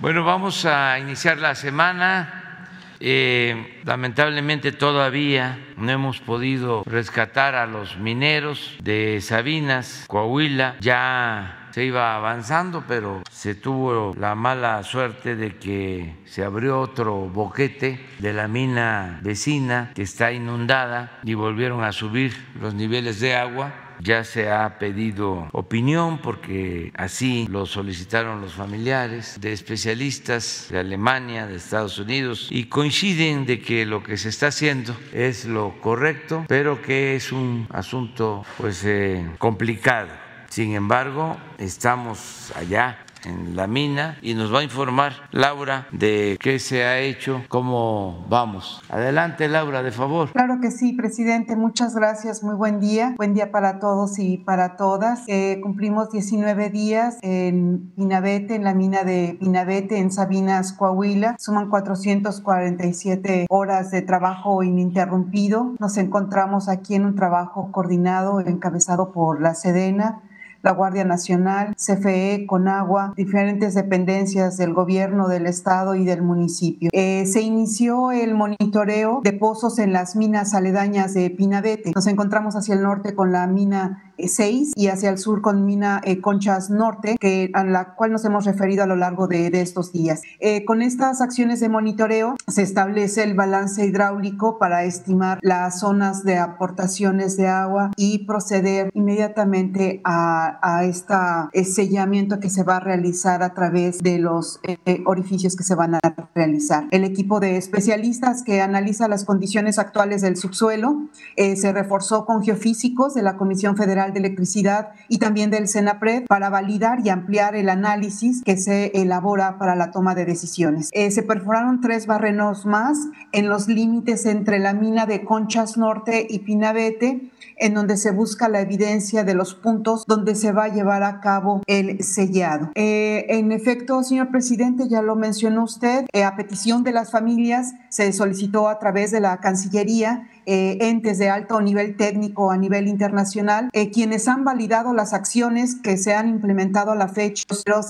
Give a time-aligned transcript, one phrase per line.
[0.00, 2.68] Bueno, vamos a iniciar la semana.
[2.98, 10.76] Eh, lamentablemente todavía no hemos podido rescatar a los mineros de Sabinas, Coahuila.
[10.80, 17.28] Ya se iba avanzando, pero se tuvo la mala suerte de que se abrió otro
[17.28, 23.34] boquete de la mina vecina que está inundada y volvieron a subir los niveles de
[23.34, 23.72] agua
[24.02, 31.46] ya se ha pedido opinión porque así lo solicitaron los familiares de especialistas de Alemania,
[31.46, 36.44] de Estados Unidos y coinciden de que lo que se está haciendo es lo correcto,
[36.48, 40.08] pero que es un asunto pues eh, complicado.
[40.48, 46.58] Sin embargo, estamos allá en la mina y nos va a informar Laura de qué
[46.58, 48.82] se ha hecho, cómo vamos.
[48.88, 50.30] Adelante, Laura, de favor.
[50.32, 51.56] Claro que sí, presidente.
[51.56, 52.42] Muchas gracias.
[52.42, 53.14] Muy buen día.
[53.16, 55.24] Buen día para todos y para todas.
[55.28, 61.36] Eh, cumplimos 19 días en Pinabete, en la mina de Pinabete, en Sabinas, Coahuila.
[61.38, 65.74] Suman 447 horas de trabajo ininterrumpido.
[65.78, 70.22] Nos encontramos aquí en un trabajo coordinado, encabezado por la Sedena
[70.62, 76.90] la Guardia Nacional, CFE, Conagua, diferentes dependencias del gobierno, del estado y del municipio.
[76.92, 81.92] Eh, se inició el monitoreo de pozos en las minas aledañas de Pinabete.
[81.94, 86.00] Nos encontramos hacia el norte con la mina 6 y hacia el sur con Mina
[86.04, 89.92] eh, Conchas Norte, que, a la cual nos hemos referido a lo largo de, estos
[89.92, 90.22] días.
[90.40, 96.24] Eh, con estas acciones de monitoreo se establece el balance hidráulico para estimar las zonas
[96.24, 102.80] de aportaciones de agua y proceder inmediatamente a, a este sellamiento que se va a
[102.80, 106.00] realizar a través de los eh, orificios que se van a
[106.34, 106.86] realizar.
[106.90, 113.14] El equipo de especialistas que analiza las condiciones actuales del subsuelo se reforzó con geofísicos
[113.14, 117.68] de la Comisión Federal de Electricidad y también del SENAPRED para validar y ampliar el
[117.68, 120.90] análisis que se elabora para la toma de decisiones.
[120.92, 122.98] Eh, se perforaron tres barrenos más
[123.32, 128.48] en los límites entre la mina de Conchas Norte y Pinabete, en donde se busca
[128.48, 132.70] la evidencia de los puntos donde se va a llevar a cabo el sellado.
[132.74, 137.74] Eh, en efecto, señor presidente, ya lo mencionó usted, eh, a petición de las familias
[137.88, 142.88] se solicitó a través de la Cancillería eh, entes de alto nivel técnico a nivel
[142.88, 147.44] internacional, eh, quienes han validado las acciones que se han implementado a la fecha.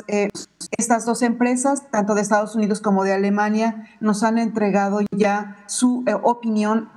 [0.08, 0.28] Eh,
[0.78, 6.04] estas dos empresas, tanto de Estados Unidos como de Alemania, nos han entregado ya su
[6.22, 6.90] opinión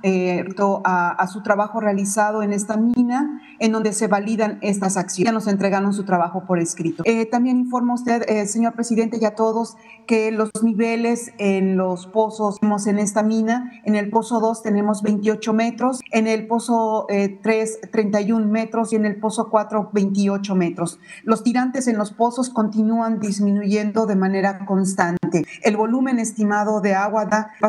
[0.84, 5.30] a, a, su trabajo realizado en esta mina, en donde se validan estas acciones.
[5.30, 7.02] Ya nos entregaron su trabajo por escrito.
[7.30, 12.98] también informa usted, señor presidente, y a todos, que los niveles en los pozos en
[12.98, 18.46] esta mina, en el pozo 2 tenemos 28 metros, en el pozo 3, eh, 31
[18.46, 20.98] metros y en el pozo 4, 28 metros.
[21.24, 25.44] Los tirantes en los pozos continúan disminuyendo de manera constante.
[25.62, 27.28] El volumen estimado de agua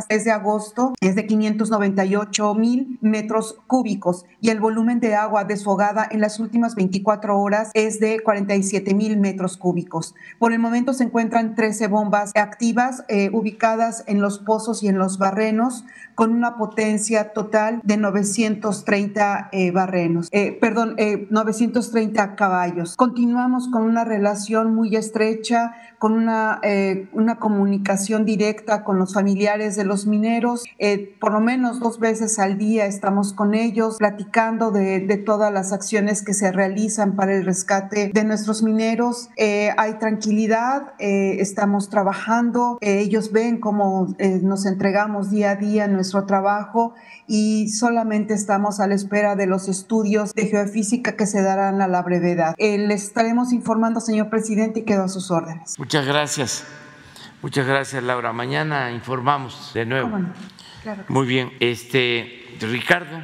[0.10, 6.22] desde agosto es de 598 mil metros cúbicos y el volumen de agua desfogada en
[6.22, 10.16] las últimas 24 horas es de 47 mil metros cúbicos.
[10.40, 14.98] Por el momento se encuentran 13 bombas activas eh, ubicadas en los pozos y en
[14.98, 15.86] los barrenos
[16.18, 20.96] con una potencia total de 930 eh, barrenos, eh, perdón,
[21.30, 22.96] 930 eh, caballos.
[22.96, 26.62] Continuamos con una relación muy estrecha, con una,
[27.14, 30.64] una comunicación directa con los familiares de los mineros.
[31.20, 36.24] por lo menos dos veces al día estamos con ellos platicando de, todas las acciones
[36.24, 39.30] que se realizan para el rescate de nuestros mineros.
[39.38, 46.94] hay tranquilidad, estamos trabajando, ellos ven cómo nos entregamos día a día nuestro trabajo
[47.28, 51.88] y solamente estamos a la espera de los estudios de geofísica que se darán a
[51.88, 52.56] la brevedad.
[52.58, 55.76] Eh, les estaremos informando, señor presidente, y quedo a sus órdenes.
[55.88, 56.66] Muchas gracias.
[57.42, 58.34] Muchas gracias, Laura.
[58.34, 60.20] Mañana informamos de nuevo.
[61.08, 61.54] Muy bien.
[61.62, 63.22] Este, Ricardo.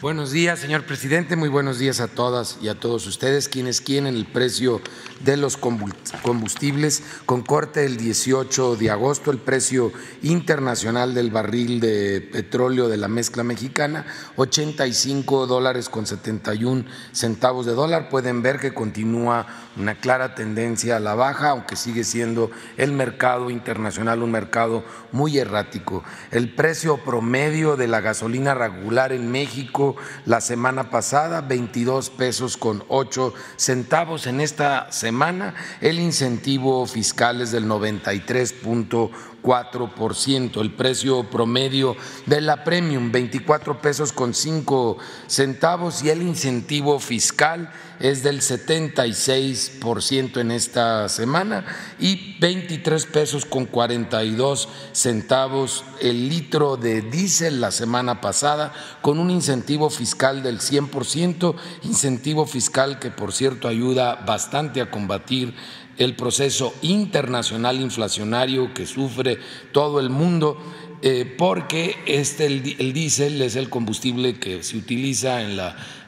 [0.00, 1.34] Buenos días, señor presidente.
[1.34, 3.48] Muy buenos días a todas y a todos ustedes.
[3.48, 4.80] Quienes quieren el precio
[5.20, 9.90] de los combustibles con corte el 18 de agosto, el precio
[10.22, 14.04] internacional del barril de petróleo de la mezcla mexicana,
[14.36, 18.08] 85 dólares con 71 centavos de dólar.
[18.08, 23.50] Pueden ver que continúa una clara tendencia a la baja, aunque sigue siendo el mercado
[23.50, 26.04] internacional un mercado muy errático.
[26.30, 32.84] El precio promedio de la gasolina regular en México la semana pasada, 22 pesos con
[32.88, 34.26] 8 centavos.
[34.26, 40.60] En esta semana el incentivo fiscal es del 93.1 4%.
[40.60, 41.96] El precio promedio
[42.26, 47.70] de la premium, 24 pesos con 5 centavos y el incentivo fiscal
[48.00, 51.64] es del 76% en esta semana
[52.00, 59.30] y 23 pesos con 42 centavos el litro de diésel la semana pasada con un
[59.30, 65.54] incentivo fiscal del 100%, incentivo fiscal que por cierto ayuda bastante a combatir
[65.98, 69.38] el proceso internacional inflacionario que sufre
[69.72, 70.58] todo el mundo
[71.06, 75.60] eh, porque este, el, diésel es el combustible que se utiliza en,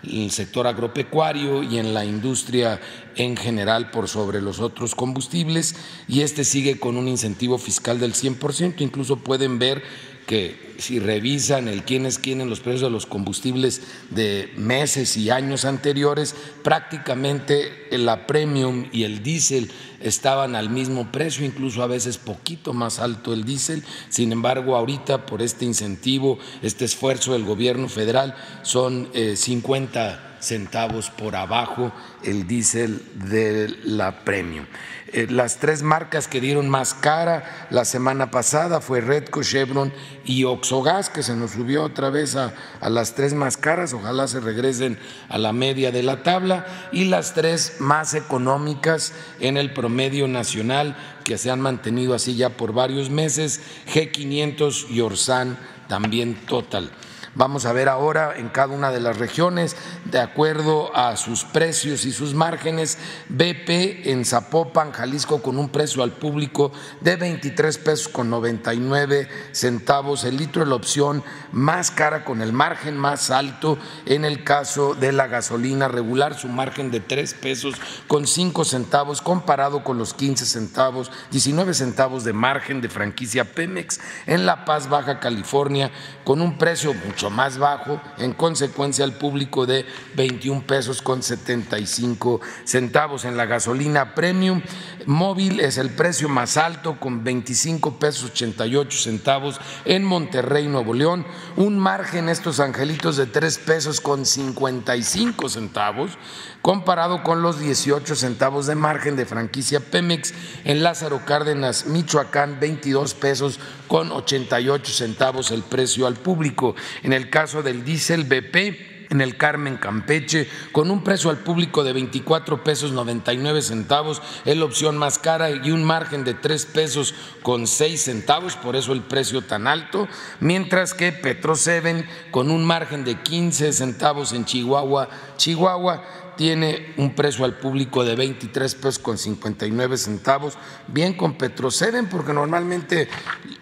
[0.04, 2.80] el sector agropecuario y en la industria
[3.14, 5.76] en general por sobre los otros combustibles
[6.08, 9.82] y este sigue con un incentivo fiscal del 100%, incluso pueden ver
[10.26, 15.16] que si revisan el quién es quién en los precios de los combustibles de meses
[15.16, 19.70] y años anteriores, prácticamente la premium y el diésel
[20.00, 23.82] estaban al mismo precio, incluso a veces poquito más alto el diésel.
[24.08, 31.10] Sin embargo, ahorita por este incentivo, este esfuerzo del gobierno federal, son 50 eh, centavos
[31.10, 34.66] por abajo el diésel de la premium.
[35.12, 39.92] Eh, las tres marcas que dieron más cara la semana pasada fue Redco, Chevron
[40.24, 44.26] y Oxogas, que se nos subió otra vez a, a, las tres más caras, ojalá
[44.26, 44.98] se regresen
[45.28, 50.96] a la media de la tabla, y las tres más económicas en el promedio nacional,
[51.24, 53.60] que se han mantenido así ya por varios meses,
[53.92, 55.56] G500 y Orsan
[55.88, 56.90] también total.
[57.36, 62.06] Vamos a ver ahora en cada una de las regiones, de acuerdo a sus precios
[62.06, 62.96] y sus márgenes,
[63.28, 66.72] BP en Zapopan, Jalisco, con un precio al público
[67.02, 70.24] de 23 pesos con 99 centavos.
[70.24, 71.22] El litro, la opción
[71.52, 76.48] más cara con el margen más alto en el caso de la gasolina regular, su
[76.48, 77.74] margen de 3 pesos
[78.06, 84.00] con 5 centavos comparado con los 15 centavos, 19 centavos de margen de franquicia Pemex
[84.26, 85.90] en La Paz, Baja California,
[86.24, 92.40] con un precio mucho más bajo, en consecuencia al público de 21 pesos con 75
[92.64, 93.24] centavos.
[93.24, 94.62] En la gasolina premium
[95.06, 101.26] móvil es el precio más alto con 25 pesos 88 centavos en Monterrey, Nuevo León,
[101.56, 106.18] un margen estos angelitos de 3 pesos con 55 centavos
[106.66, 110.34] comparado con los 18 centavos de margen de franquicia Pemex
[110.64, 116.74] en Lázaro Cárdenas, Michoacán, 22 pesos con 88 centavos el precio al público.
[117.04, 121.84] En el caso del diésel BP, en el Carmen Campeche, con un precio al público
[121.84, 126.66] de 24 pesos 99 centavos, es la opción más cara y un margen de 3
[126.66, 130.08] pesos con 6 centavos, por eso el precio tan alto,
[130.40, 137.14] mientras que Petro 7 con un margen de 15 centavos en Chihuahua, Chihuahua tiene un
[137.14, 143.08] precio al público de 23 pesos con 59 centavos, bien con Petroceden, porque normalmente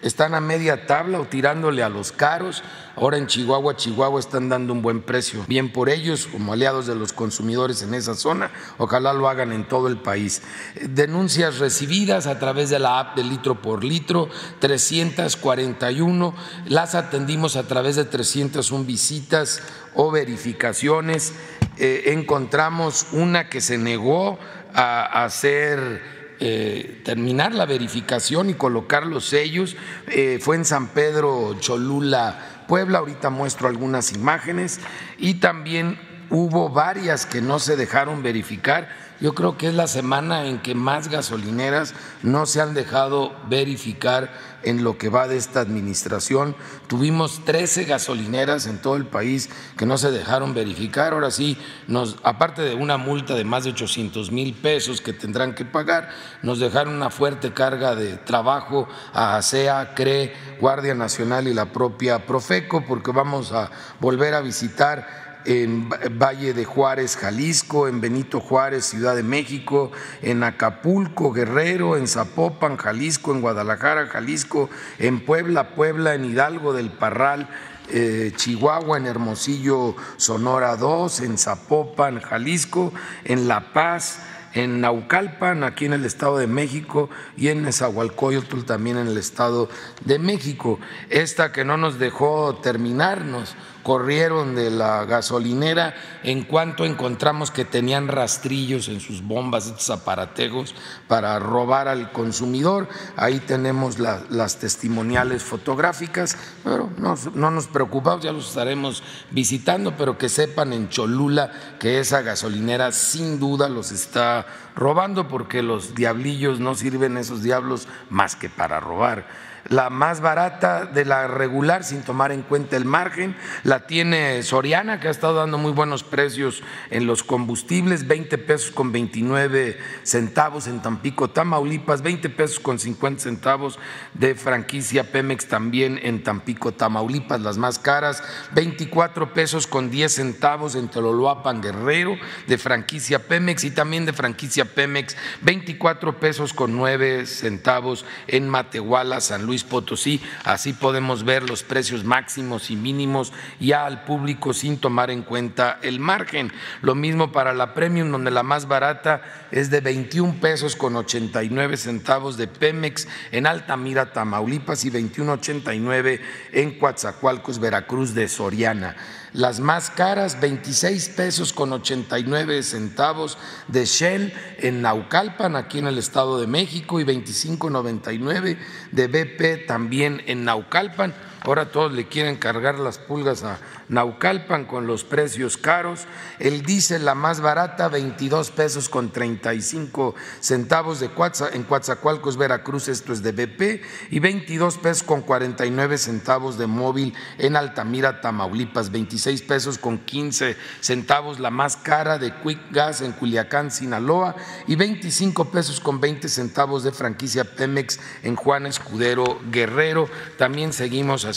[0.01, 2.63] están a media tabla o tirándole a los caros.
[2.95, 6.95] Ahora en Chihuahua, Chihuahua están dando un buen precio, bien por ellos, como aliados de
[6.95, 8.51] los consumidores en esa zona.
[8.77, 10.41] Ojalá lo hagan en todo el país.
[10.81, 14.29] Denuncias recibidas a través de la app de litro por litro,
[14.59, 16.33] 341.
[16.67, 19.61] Las atendimos a través de 301 visitas
[19.95, 21.33] o verificaciones.
[21.77, 24.39] Eh, encontramos una que se negó
[24.73, 26.01] a hacer
[26.39, 29.75] eh, terminar la verificación y colocar los sellos.
[30.07, 32.99] Eh, fue en San Pedro Cholula, Puebla.
[32.99, 34.79] Ahorita muestro algunas imágenes.
[35.17, 35.97] Y también
[36.29, 38.89] hubo varias que no se dejaron verificar
[39.21, 44.31] yo creo que es la semana en que más gasolineras no se han dejado verificar
[44.63, 46.55] en lo que va de esta administración.
[46.87, 51.13] Tuvimos 13 gasolineras en todo el país que no se dejaron verificar.
[51.13, 55.53] Ahora sí, nos, aparte de una multa de más de 800 mil pesos que tendrán
[55.53, 56.09] que pagar,
[56.41, 62.25] nos dejaron una fuerte carga de trabajo a ASEA, CRE, Guardia Nacional y la propia
[62.25, 68.85] Profeco, porque vamos a volver a visitar en Valle de Juárez, Jalisco, en Benito Juárez,
[68.85, 76.15] Ciudad de México, en Acapulco, Guerrero, en Zapopan, Jalisco, en Guadalajara, Jalisco, en Puebla, Puebla,
[76.15, 77.47] en Hidalgo del Parral,
[77.89, 82.91] eh, Chihuahua, en Hermosillo, Sonora 2, en Zapopan, Jalisco,
[83.23, 84.19] en La Paz,
[84.53, 89.69] en Naucalpan, aquí en el Estado de México, y en Nezahualcóyotl, también en el Estado
[90.05, 90.79] de México.
[91.09, 98.07] Esta que no nos dejó terminarnos, corrieron de la gasolinera en cuanto encontramos que tenían
[98.07, 100.73] rastrillos en sus bombas, estos aparatejos,
[101.07, 102.89] para robar al consumidor.
[103.15, 110.17] Ahí tenemos las testimoniales fotográficas, pero no, no nos preocupamos, ya los estaremos visitando, pero
[110.17, 116.59] que sepan en Cholula que esa gasolinera sin duda los está robando porque los diablillos
[116.59, 119.27] no sirven esos diablos más que para robar.
[119.69, 124.99] La más barata de la regular sin tomar en cuenta el margen, la tiene Soriana
[124.99, 130.67] que ha estado dando muy buenos precios en los combustibles, 20 pesos con 29 centavos
[130.67, 133.79] en Tampico, Tamaulipas, 20 pesos con 50 centavos
[134.13, 140.75] de franquicia Pemex también en Tampico, Tamaulipas, las más caras, 24 pesos con 10 centavos
[140.75, 142.17] en Tololoapan, Guerrero,
[142.47, 149.21] de franquicia Pemex y también de franquicia Pemex, 24 pesos con 9 centavos en Matehuala,
[149.21, 150.21] San Luis Potosí.
[150.43, 155.79] Así podemos ver los precios máximos y mínimos ya al público sin tomar en cuenta
[155.81, 156.51] el margen.
[156.81, 159.21] Lo mismo para la Premium, donde la más barata
[159.51, 166.19] es de 21 pesos con 89 centavos de Pemex en Altamira, Tamaulipas y 21.89
[166.51, 168.95] en Coatzacoalcos, Veracruz de Soriana.
[169.35, 173.37] Las más caras, 26 pesos con 89 centavos
[173.67, 178.57] de Shell en Naucalpan, aquí en el Estado de México, y 25.99
[178.93, 181.13] de BP también en Naucalpan.
[181.45, 186.07] Ahora todos le quieren cargar las pulgas a Naucalpan con los precios caros.
[186.39, 192.87] El diésel, la más barata, 22 pesos con 35 centavos de Cuatza, en Coatzacoalcos, Veracruz,
[192.87, 198.91] esto es de BP, y 22 pesos con 49 centavos de móvil en Altamira, Tamaulipas,
[198.91, 204.35] 26 pesos con 15 centavos la más cara de Quick Gas en Culiacán, Sinaloa,
[204.65, 210.09] y 25 pesos con 20 centavos de franquicia Pemex en Juan Escudero, Guerrero.
[210.39, 211.34] También seguimos haciendo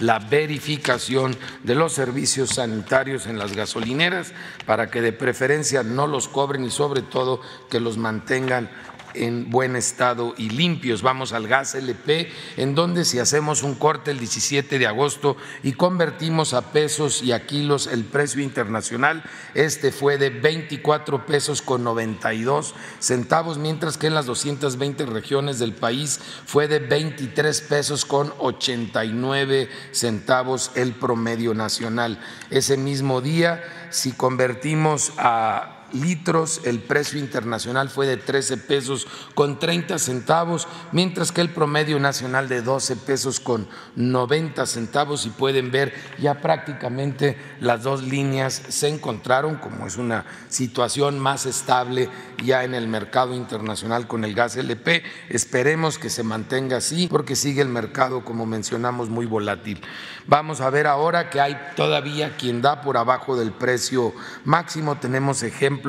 [0.00, 4.32] la verificación de los servicios sanitarios en las gasolineras
[4.66, 8.70] para que de preferencia no los cobren y sobre todo que los mantengan
[9.14, 11.02] en buen estado y limpios.
[11.02, 15.72] Vamos al gas LP, en donde si hacemos un corte el 17 de agosto y
[15.72, 19.22] convertimos a pesos y a kilos el precio internacional,
[19.54, 25.72] este fue de 24 pesos con 92 centavos, mientras que en las 220 regiones del
[25.72, 32.20] país fue de 23 pesos con 89 centavos el promedio nacional.
[32.50, 39.58] Ese mismo día, si convertimos a litros, el precio internacional fue de 13 pesos con
[39.58, 45.26] 30 centavos, mientras que el promedio nacional de 12 pesos con 90 centavos.
[45.26, 51.46] Y pueden ver ya prácticamente las dos líneas se encontraron, como es una situación más
[51.46, 52.08] estable
[52.42, 55.02] ya en el mercado internacional con el gas LP.
[55.28, 59.80] Esperemos que se mantenga así porque sigue el mercado, como mencionamos, muy volátil.
[60.26, 64.96] Vamos a ver ahora que hay todavía quien da por abajo del precio máximo.
[64.96, 65.79] Tenemos ejemplos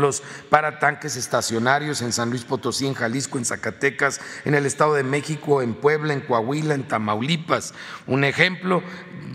[0.50, 5.04] para tanques estacionarios en San Luis Potosí, en Jalisco, en Zacatecas, en el Estado de
[5.04, 7.74] México, en Puebla, en Coahuila, en Tamaulipas.
[8.08, 8.84] Un ejemplo,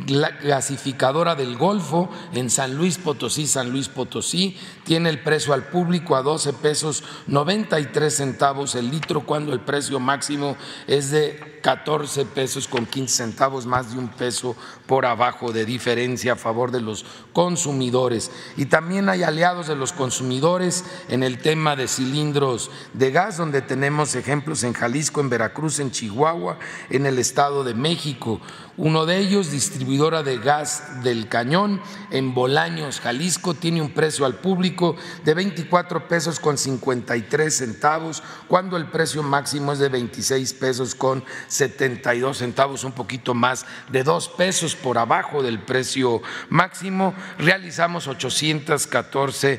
[0.06, 5.64] la gasificadora del Golfo en San Luis Potosí, San Luis Potosí, tiene el precio al
[5.64, 12.26] público a 12 pesos 93 centavos el litro, cuando el precio máximo es de 14
[12.26, 14.54] pesos con 15 centavos, más de un peso
[14.86, 18.30] por abajo de diferencia a favor de los consumidores.
[18.56, 23.62] Y también hay aliados de los consumidores en el tema de cilindros de gas, donde
[23.62, 26.58] tenemos ejemplos en Jalisco, en Veracruz, en Chihuahua,
[26.90, 28.40] en el Estado de México.
[28.78, 31.80] Uno de ellos, distribuidora de gas del Cañón,
[32.10, 38.76] en Bolaños, Jalisco, tiene un precio al público de 24 pesos con 53 centavos, cuando
[38.76, 44.28] el precio máximo es de 26 pesos con 72 centavos, un poquito más de dos
[44.28, 47.14] pesos por abajo del precio máximo.
[47.38, 49.58] Realizamos 814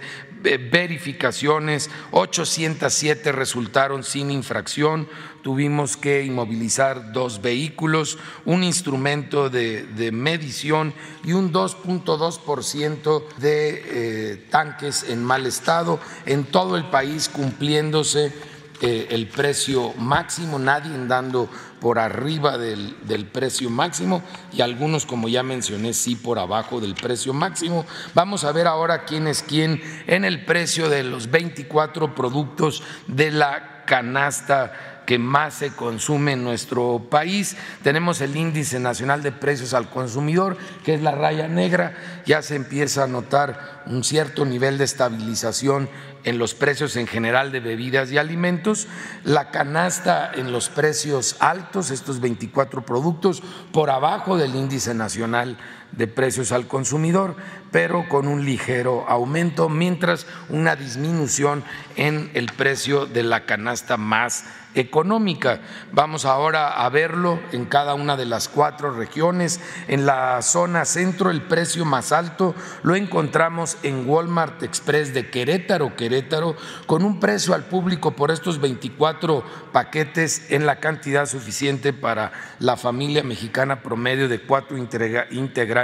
[0.55, 5.09] verificaciones, 807 resultaron sin infracción,
[5.41, 10.93] tuvimos que inmovilizar dos vehículos, un instrumento de, medición
[11.25, 15.99] y un 2.2% de eh, tanques en mal estado.
[16.25, 18.31] En todo el país cumpliéndose
[18.79, 25.29] eh, el precio máximo, nadie dando por arriba del, del, precio máximo y algunos, como
[25.29, 27.85] ya mencioné, sí por abajo del precio máximo.
[28.13, 33.31] Vamos a ver ahora quién es quién en el precio de los 24 productos de
[33.31, 37.55] la canasta que más se consume en nuestro país.
[37.81, 41.95] Tenemos el índice nacional de precios al consumidor, que es la raya negra.
[42.25, 45.89] Ya se empieza a notar un cierto nivel de estabilización
[46.25, 48.87] en los precios en general de bebidas y alimentos,
[49.23, 55.57] la canasta en los precios altos, estos 24 productos, por abajo del índice nacional
[55.91, 57.35] de precios al consumidor,
[57.71, 61.63] pero con un ligero aumento, mientras una disminución
[61.95, 65.59] en el precio de la canasta más económica.
[65.91, 69.59] Vamos ahora a verlo en cada una de las cuatro regiones.
[69.87, 72.53] En la zona centro el precio más alto
[72.83, 78.61] lo encontramos en Walmart Express de Querétaro, Querétaro, con un precio al público por estos
[78.61, 85.76] 24 paquetes en la cantidad suficiente para la familia mexicana promedio de cuatro integrantes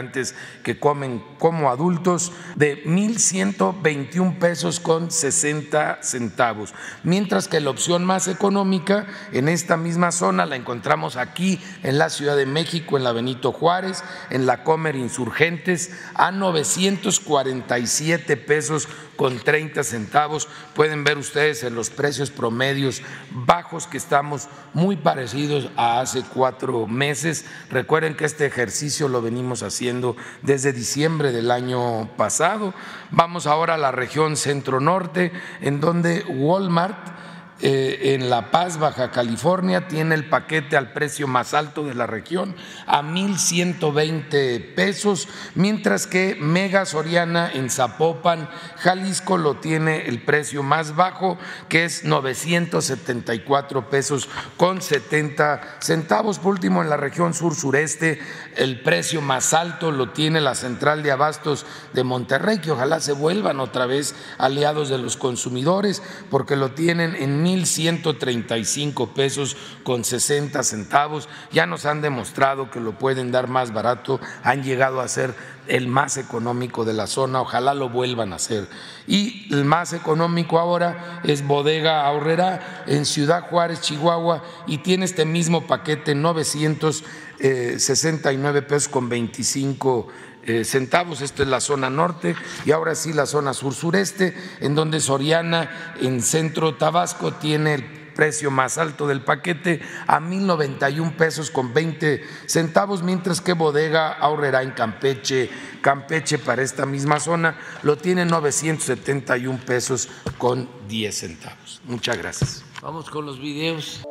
[0.63, 6.73] que comen como adultos de 1.121 pesos con 60 centavos,
[7.03, 12.09] mientras que la opción más económica en esta misma zona la encontramos aquí en la
[12.09, 19.39] Ciudad de México, en la Benito Juárez, en la Comer Insurgentes, a 947 pesos con
[19.39, 20.47] 30 centavos.
[20.73, 23.01] Pueden ver ustedes en los precios promedios
[23.31, 27.45] bajos que estamos muy parecidos a hace cuatro meses.
[27.69, 32.73] Recuerden que este ejercicio lo venimos haciendo desde diciembre del año pasado.
[33.11, 37.22] Vamos ahora a la región centro-norte, en donde Walmart
[37.65, 42.05] eh, en La Paz, Baja California, tiene el paquete al precio más alto de la
[42.05, 50.61] región, a 1.120 pesos, mientras que Mega Soriana en Zapopan, Jalisco, lo tiene el precio
[50.61, 51.37] más bajo,
[51.69, 54.27] que es 974 pesos
[54.57, 56.39] con 70 centavos.
[56.39, 58.19] Por último, en la región sur-sureste,
[58.57, 63.13] el precio más alto lo tiene la Central de Abastos de Monterrey, que ojalá se
[63.13, 70.61] vuelvan otra vez aliados de los consumidores, porque lo tienen en 1.135 pesos con 60
[70.63, 71.29] centavos.
[71.51, 75.33] Ya nos han demostrado que lo pueden dar más barato, han llegado a ser
[75.67, 78.67] el más económico de la zona, ojalá lo vuelvan a hacer.
[79.07, 85.25] Y el más económico ahora es Bodega Ahorrera en Ciudad Juárez, Chihuahua, y tiene este
[85.25, 90.32] mismo paquete 969 pesos con 25 eh,
[90.63, 92.35] centavos, esta es la zona norte
[92.65, 98.51] y ahora sí la zona sur-sureste, en donde Soriana en centro Tabasco tiene el precio
[98.51, 104.71] más alto del paquete a 1.091 pesos con 20 centavos, mientras que Bodega Ahorrera en
[104.71, 105.49] Campeche,
[105.81, 111.81] Campeche para esta misma zona lo tiene 971 pesos con 10 centavos.
[111.85, 112.63] Muchas gracias.
[112.81, 114.03] Vamos con los videos.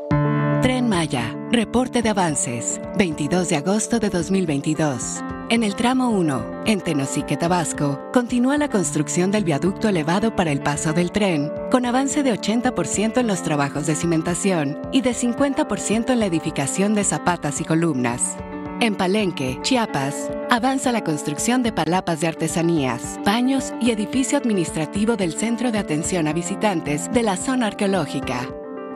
[0.62, 5.22] Tren Maya, reporte de avances, 22 de agosto de 2022.
[5.52, 10.62] En el tramo 1, en Tenosique, Tabasco, continúa la construcción del viaducto elevado para el
[10.62, 16.08] paso del tren, con avance de 80% en los trabajos de cimentación y de 50%
[16.08, 18.34] en la edificación de zapatas y columnas.
[18.80, 25.34] En Palenque, Chiapas, avanza la construcción de palapas de artesanías, baños y edificio administrativo del
[25.34, 28.48] Centro de Atención a Visitantes de la zona arqueológica.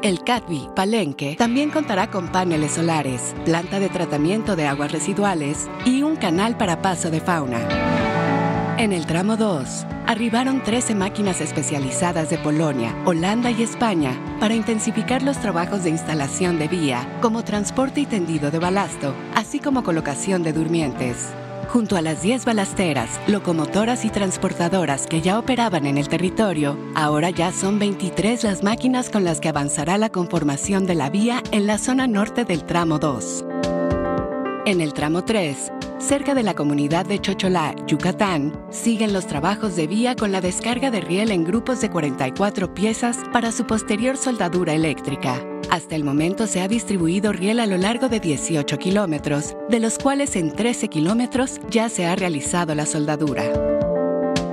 [0.03, 6.03] El CATBI Palenque también contará con paneles solares, planta de tratamiento de aguas residuales y
[6.03, 7.67] un canal para paso de fauna.
[8.79, 15.23] En el tramo 2, arribaron 13 máquinas especializadas de Polonia, Holanda y España para intensificar
[15.23, 20.43] los trabajos de instalación de vía, como transporte y tendido de balasto, así como colocación
[20.43, 21.33] de durmientes.
[21.68, 27.31] Junto a las 10 balasteras, locomotoras y transportadoras que ya operaban en el territorio, ahora
[27.31, 31.66] ya son 23 las máquinas con las que avanzará la conformación de la vía en
[31.66, 33.44] la zona norte del tramo 2.
[34.64, 39.87] En el tramo 3, cerca de la comunidad de Chocholá, Yucatán, siguen los trabajos de
[39.87, 44.72] vía con la descarga de riel en grupos de 44 piezas para su posterior soldadura
[44.72, 45.44] eléctrica.
[45.70, 49.98] Hasta el momento se ha distribuido riel a lo largo de 18 kilómetros, de los
[49.98, 53.44] cuales en 13 kilómetros ya se ha realizado la soldadura.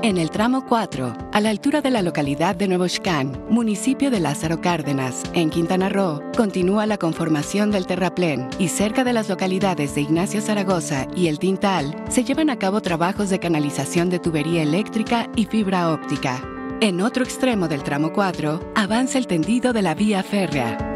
[0.02, 4.20] En el tramo 4, a la altura de la localidad de Nuevo Xcán, municipio de
[4.20, 9.96] Lázaro Cárdenas, en Quintana Roo, continúa la conformación del terraplén y cerca de las localidades
[9.96, 14.62] de Ignacio Zaragoza y El Tintal se llevan a cabo trabajos de canalización de tubería
[14.62, 16.44] eléctrica y fibra óptica.
[16.82, 20.93] En otro extremo del tramo 4, avanza el tendido de la vía férrea,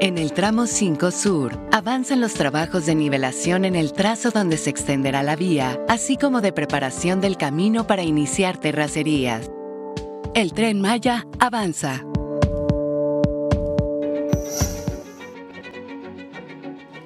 [0.00, 4.70] en el tramo 5 Sur, avanzan los trabajos de nivelación en el trazo donde se
[4.70, 9.50] extenderá la vía, así como de preparación del camino para iniciar terracerías.
[10.34, 12.02] El tren Maya avanza.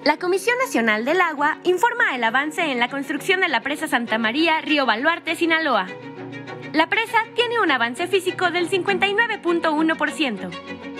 [0.05, 4.19] La Comisión Nacional del Agua informa el avance en la construcción de la presa Santa
[4.19, 5.89] María, Río Baluarte, Sinaloa.
[6.73, 10.94] La presa tiene un avance físico del 59.1%.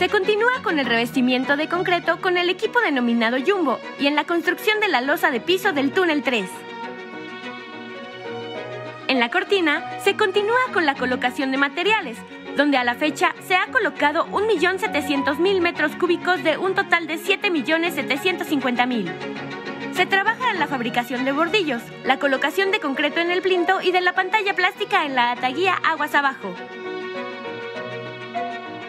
[0.00, 4.24] Se continúa con el revestimiento de concreto con el equipo denominado Jumbo y en la
[4.24, 6.48] construcción de la losa de piso del túnel 3.
[9.08, 12.16] En la cortina se continúa con la colocación de materiales,
[12.56, 19.92] donde a la fecha se ha colocado 1.700.000 metros cúbicos de un total de 7.750.000.
[19.92, 23.92] Se trabaja en la fabricación de bordillos, la colocación de concreto en el plinto y
[23.92, 26.54] de la pantalla plástica en la ataguía aguas abajo.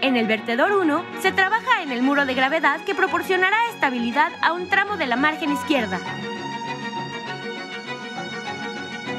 [0.01, 4.51] En el vertedor 1 se trabaja en el muro de gravedad que proporcionará estabilidad a
[4.51, 5.99] un tramo de la margen izquierda.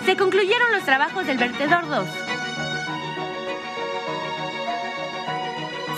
[0.05, 2.09] Se concluyeron los trabajos del vertedor 2.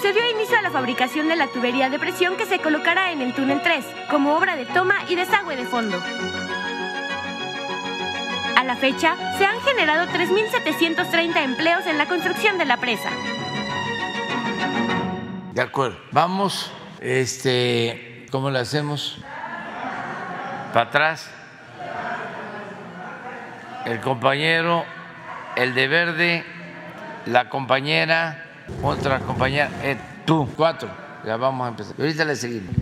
[0.03, 3.23] Se dio inicio a la fabricación de la tubería de presión que se colocará en
[3.23, 5.99] el túnel 3, como obra de toma y desagüe de fondo.
[8.55, 13.11] A la fecha, se han generado 3.730 empleos en la construcción de la presa.
[15.55, 15.97] De acuerdo.
[16.11, 19.23] Vamos, este, ¿cómo lo hacemos?
[20.73, 21.31] Para atrás.
[23.85, 24.85] El compañero,
[25.55, 26.45] el de verde,
[27.27, 28.45] la compañera,
[28.83, 30.89] otra compañera, eh, tú, cuatro.
[31.25, 31.95] Ya vamos a empezar.
[32.01, 32.75] Ahorita le seguimos.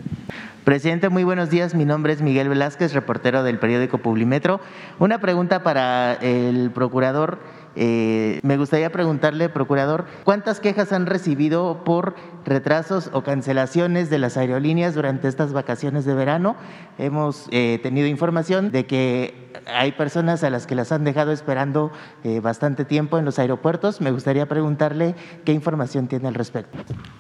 [0.64, 1.74] Presidente, muy buenos días.
[1.74, 4.60] Mi nombre es Miguel Velázquez, reportero del periódico Publimetro.
[4.98, 7.38] Una pregunta para el procurador.
[7.76, 14.36] Eh, me gustaría preguntarle, procurador, ¿cuántas quejas han recibido por retrasos o cancelaciones de las
[14.36, 16.56] aerolíneas durante estas vacaciones de verano?
[16.98, 21.92] Hemos eh, tenido información de que hay personas a las que las han dejado esperando
[22.24, 24.00] eh, bastante tiempo en los aeropuertos.
[24.00, 26.78] Me gustaría preguntarle qué información tiene al respecto.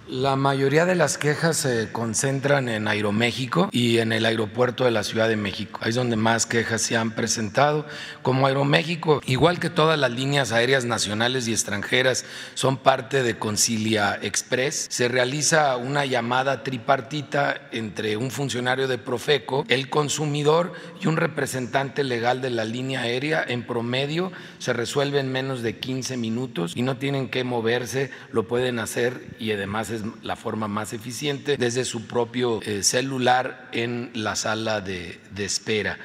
[0.08, 5.04] La mayoría de las quejas se concentran en Aeroméxico y en el aeropuerto de la
[5.04, 5.80] Ciudad de México.
[5.82, 7.86] Ahí es donde más quejas se han presentado.
[8.22, 14.18] Como Aeroméxico, igual que todas las líneas aéreas nacionales y extranjeras, son parte de Concilia
[14.20, 21.16] Express, se realiza una llamada tripartita entre un funcionario de Profeco, el consumidor y un
[21.16, 23.44] representante legal de la línea aérea.
[23.46, 28.46] En promedio se resuelve en menos de 15 minutos y no tienen que moverse, lo
[28.46, 34.10] pueden hacer y además es la forma más eficiente desde su propio eh, celular en
[34.14, 35.98] la sala de, espera.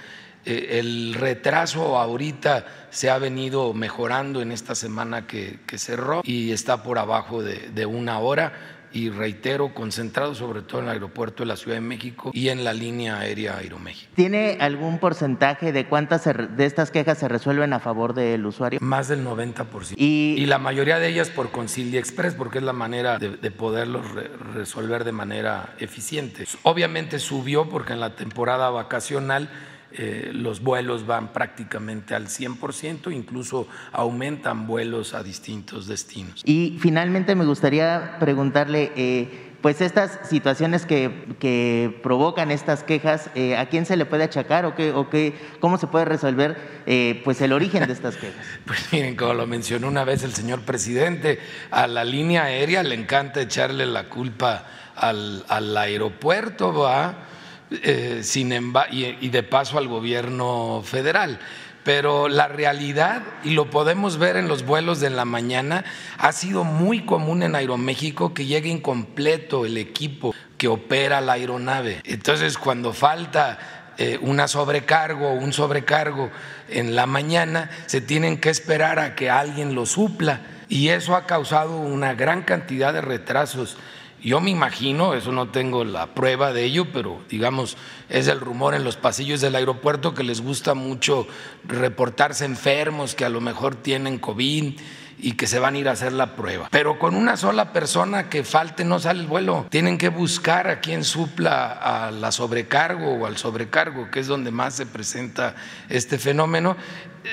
[0.45, 6.81] Eh, el retraso ahorita se ha venido mejorando en esta semana que, cerró y está
[6.81, 11.55] por abajo de una hora y reitero, concentrado sobre todo en el aeropuerto de la
[11.57, 14.11] Ciudad de México y en la línea aérea Aeroméxico.
[14.15, 18.79] ¿Tiene algún porcentaje de cuántas de estas quejas se resuelven a favor del usuario?
[18.81, 19.95] Más del 90%.
[19.97, 23.51] Y- Y, la mayoría de ellas por Concilia Express, porque es la manera de, de
[23.51, 26.45] poderlos re- resolver de manera eficiente.
[26.63, 29.49] Obviamente subió porque en la temporada vacacional
[29.91, 36.41] eh, los vuelos van prácticamente al 100%, incluso aumentan vuelos a distintos destinos.
[36.45, 43.57] Y finalmente me gustaría preguntarle, eh, pues estas situaciones que, que provocan estas quejas, eh,
[43.57, 47.21] ¿a quién se le puede achacar o, qué, o qué, cómo se puede resolver eh,
[47.23, 48.45] pues el origen de estas quejas?
[48.65, 51.39] Pues miren, como lo mencionó una vez el señor presidente,
[51.71, 57.26] a la línea aérea le encanta echarle la culpa al, al aeropuerto, ¿va?
[57.69, 58.53] Eh, sin
[58.91, 61.37] y de paso al gobierno federal.
[61.83, 65.83] Pero la realidad, y lo podemos ver en los vuelos de la mañana,
[66.17, 72.01] ha sido muy común en Aeroméxico que llegue incompleto el equipo que opera la aeronave.
[72.03, 76.29] Entonces, cuando falta eh, una sobrecargo o un sobrecargo
[76.69, 80.41] en la mañana, se tienen que esperar a que alguien lo supla.
[80.69, 83.77] Y eso ha causado una gran cantidad de retrasos.
[84.23, 87.77] Yo me imagino, eso no tengo la prueba de ello, pero digamos,
[88.09, 91.27] es el rumor en los pasillos del aeropuerto que les gusta mucho
[91.65, 94.73] reportarse enfermos, que a lo mejor tienen COVID
[95.19, 96.67] y que se van a ir a hacer la prueba.
[96.71, 99.65] Pero con una sola persona que falte no sale el vuelo.
[99.69, 104.51] Tienen que buscar a quien supla a la sobrecargo o al sobrecargo, que es donde
[104.51, 105.55] más se presenta
[105.89, 106.77] este fenómeno.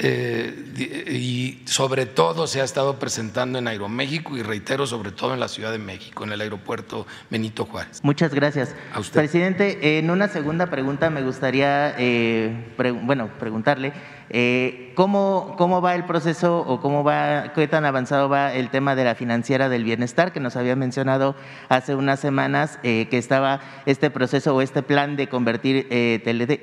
[0.01, 5.41] Eh, y sobre todo se ha estado presentando en Aeroméxico y reitero, sobre todo en
[5.41, 8.01] la Ciudad de México, en el aeropuerto Benito Juárez.
[8.03, 8.75] Muchas gracias.
[8.93, 9.21] A usted.
[9.21, 13.93] Presidente, en una segunda pregunta me gustaría, eh, pre- bueno, preguntarle
[14.31, 18.95] eh, ¿cómo, cómo va el proceso o cómo va, qué tan avanzado va el tema
[18.95, 21.35] de la financiera del bienestar que nos había mencionado
[21.69, 26.21] hace unas semanas eh, que estaba este proceso o este plan de convertir eh,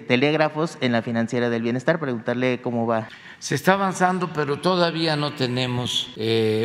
[0.07, 1.99] telégrafos en la financiera del bienestar.
[1.99, 3.07] Preguntarle cómo va.
[3.39, 6.13] Se está avanzando, pero todavía no tenemos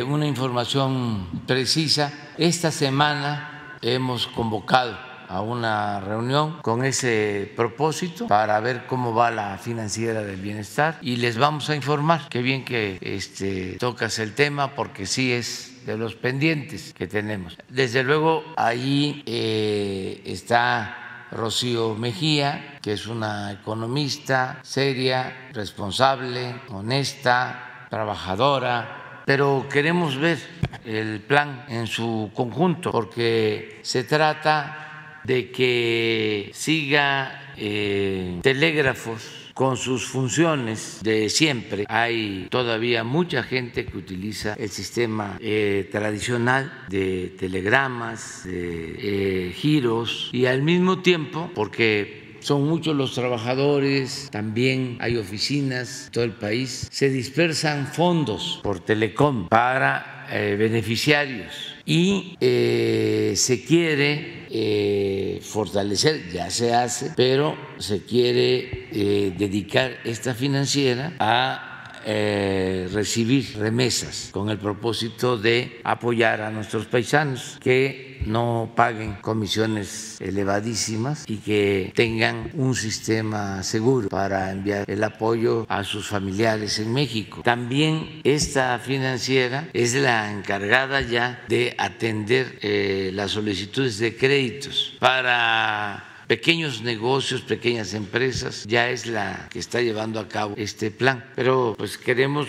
[0.07, 2.11] una información precisa.
[2.37, 9.57] Esta semana hemos convocado a una reunión con ese propósito para ver cómo va la
[9.57, 12.27] financiera del bienestar y les vamos a informar.
[12.29, 17.57] Qué bien que este, tocas el tema porque sí es de los pendientes que tenemos.
[17.69, 29.23] Desde luego ahí eh, está Rocío Mejía, que es una economista seria, responsable, honesta, trabajadora,
[29.25, 30.39] pero queremos ver
[30.85, 34.86] el plan en su conjunto porque se trata
[35.27, 41.83] de que siga eh, telégrafos con sus funciones de siempre.
[41.89, 50.29] Hay todavía mucha gente que utiliza el sistema eh, tradicional de telegramas, de eh, giros
[50.31, 56.33] y al mismo tiempo, porque son muchos los trabajadores, también hay oficinas en todo el
[56.33, 66.73] país, se dispersan fondos por Telecom para beneficiarios y se quiere eh, fortalecer, ya se
[66.73, 71.76] hace, pero se quiere dedicar esta financiera a
[72.07, 81.25] recibir remesas con el propósito de apoyar a nuestros paisanos que no paguen comisiones elevadísimas
[81.27, 87.41] y que tengan un sistema seguro para enviar el apoyo a sus familiares en México.
[87.43, 96.06] También esta financiera es la encargada ya de atender eh, las solicitudes de créditos para
[96.27, 101.25] pequeños negocios, pequeñas empresas, ya es la que está llevando a cabo este plan.
[101.35, 102.47] Pero pues queremos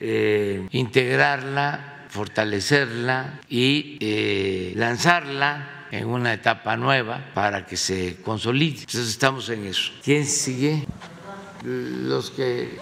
[0.00, 8.80] eh, integrarla fortalecerla y eh, lanzarla en una etapa nueva para que se consolide.
[8.80, 9.92] Entonces estamos en eso.
[10.04, 10.86] ¿Quién sigue?
[11.64, 12.78] Los que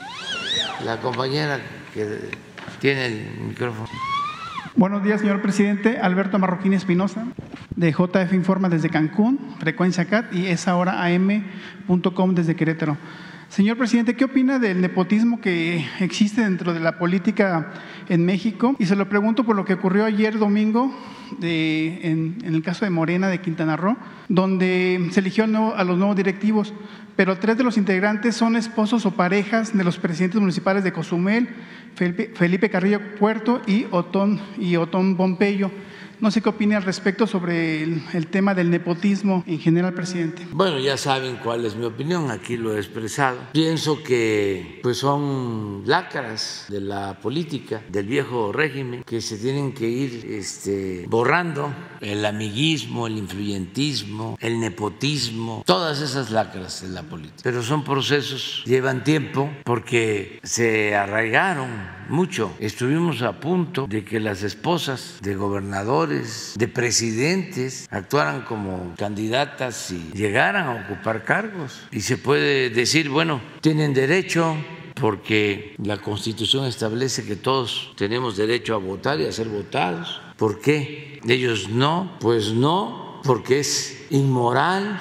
[0.84, 1.60] la compañera
[1.92, 2.30] que
[2.80, 3.88] tiene el micrófono.
[4.76, 5.98] Buenos días, señor presidente.
[5.98, 7.26] Alberto Marroquín Espinosa,
[7.74, 12.96] de JF Informa desde Cancún, Frecuencia CAT y es ahora am.com desde Querétaro.
[13.48, 17.72] Señor presidente, ¿qué opina del nepotismo que existe dentro de la política
[18.10, 18.76] en México?
[18.78, 20.94] Y se lo pregunto por lo que ocurrió ayer domingo
[21.40, 23.96] en, el caso de Morena de Quintana Roo,
[24.28, 26.74] donde se eligió a los nuevos directivos,
[27.16, 31.48] pero tres de los integrantes son esposos o parejas de los presidentes municipales de Cozumel,
[31.94, 35.70] Felipe Carrillo Puerto y Otón, y Otón Pompeyo.
[36.20, 40.46] No sé qué opina al respecto sobre el, tema del nepotismo en general, presidente.
[40.50, 43.38] Bueno, ya saben cuál es mi opinión, aquí lo he expresado.
[43.52, 49.88] Pienso que pues son lácaras de la política del viejo régimen que se tienen que
[49.88, 57.42] ir este, borrando el amiguismo, el influyentismo, el nepotismo, todas esas lácaras de la política.
[57.44, 61.68] Pero son procesos, llevan tiempo porque se arraigaron
[62.08, 62.52] mucho.
[62.58, 70.10] Estuvimos a punto de que las esposas de gobernadores de presidentes, actuaran como candidatas y
[70.14, 71.82] llegaran a ocupar cargos.
[71.90, 74.56] Y se puede decir, bueno, tienen derecho
[74.94, 80.20] porque la Constitución establece que todos tenemos derecho a votar y a ser votados.
[80.36, 81.20] ¿Por qué?
[81.26, 85.00] Ellos no, pues no, porque es inmoral,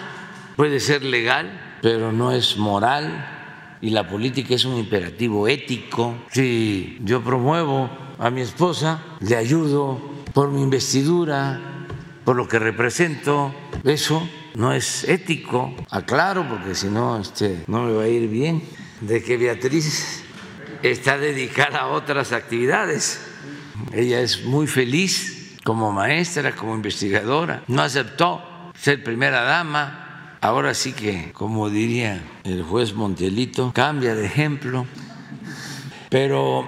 [0.55, 3.33] puede ser legal, pero no es moral
[3.81, 6.15] y la política es un imperativo ético.
[6.31, 11.59] Si yo promuevo a mi esposa, le ayudo por mi investidura,
[12.23, 13.53] por lo que represento.
[13.83, 18.63] Eso no es ético, aclaro, porque si no, este, no me va a ir bien,
[19.01, 20.23] de que Beatriz
[20.83, 23.21] está dedicada a otras actividades.
[23.93, 27.63] Ella es muy feliz como maestra, como investigadora.
[27.67, 28.41] No aceptó
[28.79, 30.37] ser primera dama.
[30.41, 34.85] Ahora sí que, como diría el juez Montielito, cambia de ejemplo.
[36.09, 36.65] Pero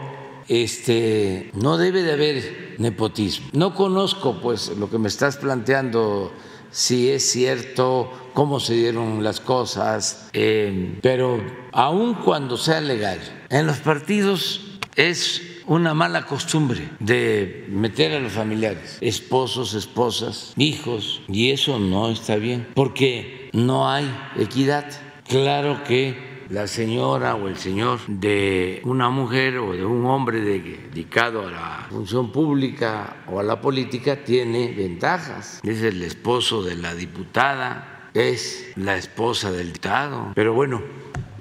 [0.50, 3.48] este, no debe de haber nepotismo.
[3.54, 6.34] No conozco pues lo que me estás planteando,
[6.72, 11.40] si es cierto, cómo se dieron las cosas, eh, pero
[11.72, 18.34] aun cuando sea legal, en los partidos es una mala costumbre de meter a los
[18.34, 24.86] familiares, esposos, esposas, hijos, y eso no está bien, porque no hay equidad.
[25.28, 31.48] Claro que la señora o el señor de una mujer o de un hombre dedicado
[31.48, 35.60] a la función pública o a la política tiene ventajas.
[35.64, 40.32] Es el esposo de la diputada, es la esposa del diputado.
[40.34, 40.82] Pero bueno,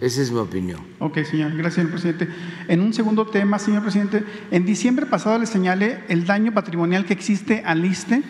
[0.00, 0.80] esa es mi opinión.
[0.98, 1.52] Ok, señor.
[1.52, 2.28] Gracias, señor presidente.
[2.68, 7.14] En un segundo tema, señor presidente, en diciembre pasado le señalé el daño patrimonial que
[7.14, 8.22] existe al ISTE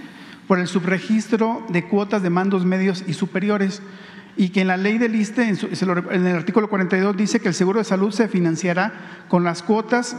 [0.47, 3.83] por el subregistro de cuotas de mandos medios y superiores
[4.38, 7.81] y que en la ley del ISTE, en, el artículo 42, dice que el seguro
[7.81, 10.16] de salud se financiará con las cuotas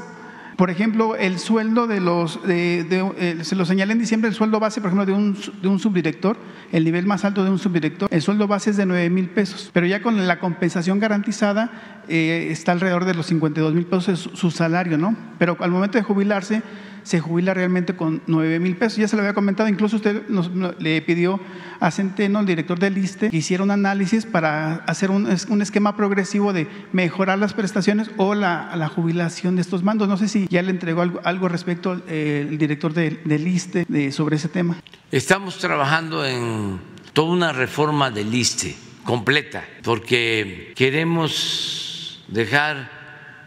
[0.60, 4.82] por ejemplo, el sueldo de los, eh, se lo señalé en diciembre, el sueldo base,
[4.82, 6.36] por ejemplo, de un, de un subdirector,
[6.73, 9.69] el nivel más alto de un subdirector, el sueldo base es de 9 mil pesos,
[9.71, 14.51] pero ya con la compensación garantizada eh, está alrededor de los 52 mil pesos su
[14.51, 15.15] salario, ¿no?
[15.38, 16.62] Pero al momento de jubilarse,
[17.03, 18.97] se jubila realmente con 9 mil pesos.
[18.97, 21.39] Ya se lo había comentado, incluso usted nos, le pidió
[21.79, 25.29] a Centeno, el director del ISTE, que hiciera un análisis para hacer un,
[25.62, 30.07] esquema progresivo de mejorar las prestaciones o la, la, jubilación de estos mandos.
[30.07, 34.12] No sé si ya le entregó algo, algo respecto eh, el director del ISTE de,
[34.12, 34.77] sobre ese tema.
[35.12, 36.79] Estamos trabajando en
[37.13, 42.98] toda una reforma del ISTE completa, porque queremos dejar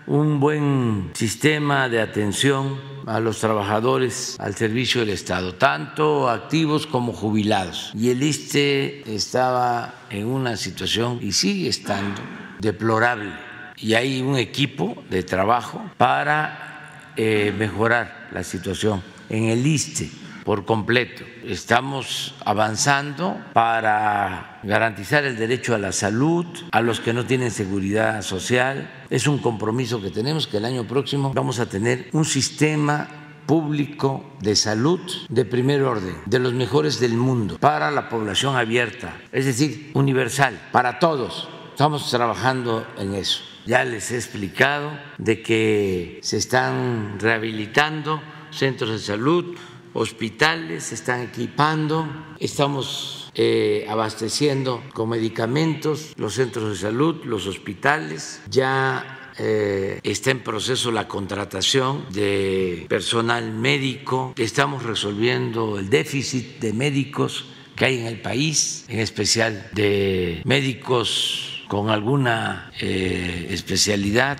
[0.07, 7.13] un buen sistema de atención a los trabajadores al servicio del Estado, tanto activos como
[7.13, 7.93] jubilados.
[7.95, 12.21] Y el ISTE estaba en una situación, y sigue estando,
[12.61, 13.33] deplorable.
[13.77, 20.65] Y hay un equipo de trabajo para eh, mejorar la situación en el ISTE por
[20.65, 21.25] completo.
[21.45, 28.23] Estamos avanzando para garantizar el derecho a la salud a los que no tienen seguridad
[28.23, 29.05] social.
[29.11, 33.09] Es un compromiso que tenemos que el año próximo vamos a tener un sistema
[33.47, 39.17] público de salud de primer orden, de los mejores del mundo, para la población abierta,
[39.33, 41.49] es decir, universal, para todos.
[41.71, 43.43] Estamos trabajando en eso.
[43.67, 49.57] Ya les he explicado de que se están rehabilitando centros de salud,
[49.95, 58.43] hospitales se están equipando, estamos eh, abasteciendo con medicamentos los centros de salud, los hospitales,
[58.49, 66.73] ya eh, está en proceso la contratación de personal médico, estamos resolviendo el déficit de
[66.73, 74.39] médicos que hay en el país, en especial de médicos con alguna eh, especialidad,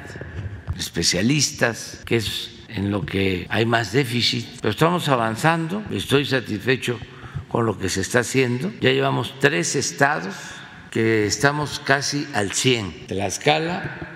[0.77, 6.99] especialistas, que es en lo que hay más déficit, pero estamos avanzando, estoy satisfecho
[7.49, 8.73] con lo que se está haciendo.
[8.81, 10.35] Ya llevamos tres estados
[10.91, 14.13] que estamos casi al 100, Tlaxcala,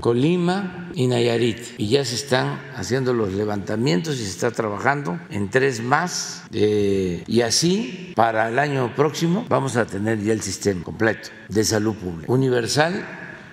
[0.00, 1.58] Colima y Nayarit.
[1.78, 6.44] Y ya se están haciendo los levantamientos y se está trabajando en tres más.
[6.52, 11.64] Eh, y así, para el año próximo, vamos a tener ya el sistema completo de
[11.64, 13.04] salud pública, universal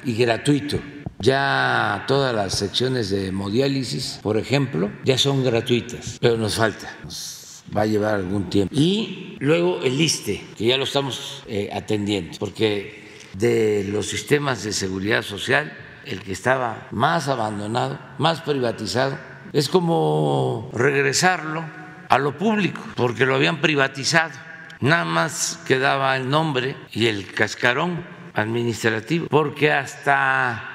[0.04, 0.80] y gratuito
[1.24, 7.64] ya todas las secciones de hemodiálisis, por ejemplo, ya son gratuitas, pero nos falta, nos
[7.76, 8.76] va a llevar algún tiempo.
[8.76, 14.74] Y luego el ISTE, que ya lo estamos eh, atendiendo, porque de los sistemas de
[14.74, 15.72] seguridad social,
[16.06, 19.18] el que estaba más abandonado, más privatizado,
[19.54, 21.64] es como regresarlo
[22.10, 24.34] a lo público, porque lo habían privatizado.
[24.82, 30.73] Nada más quedaba el nombre y el cascarón administrativo, porque hasta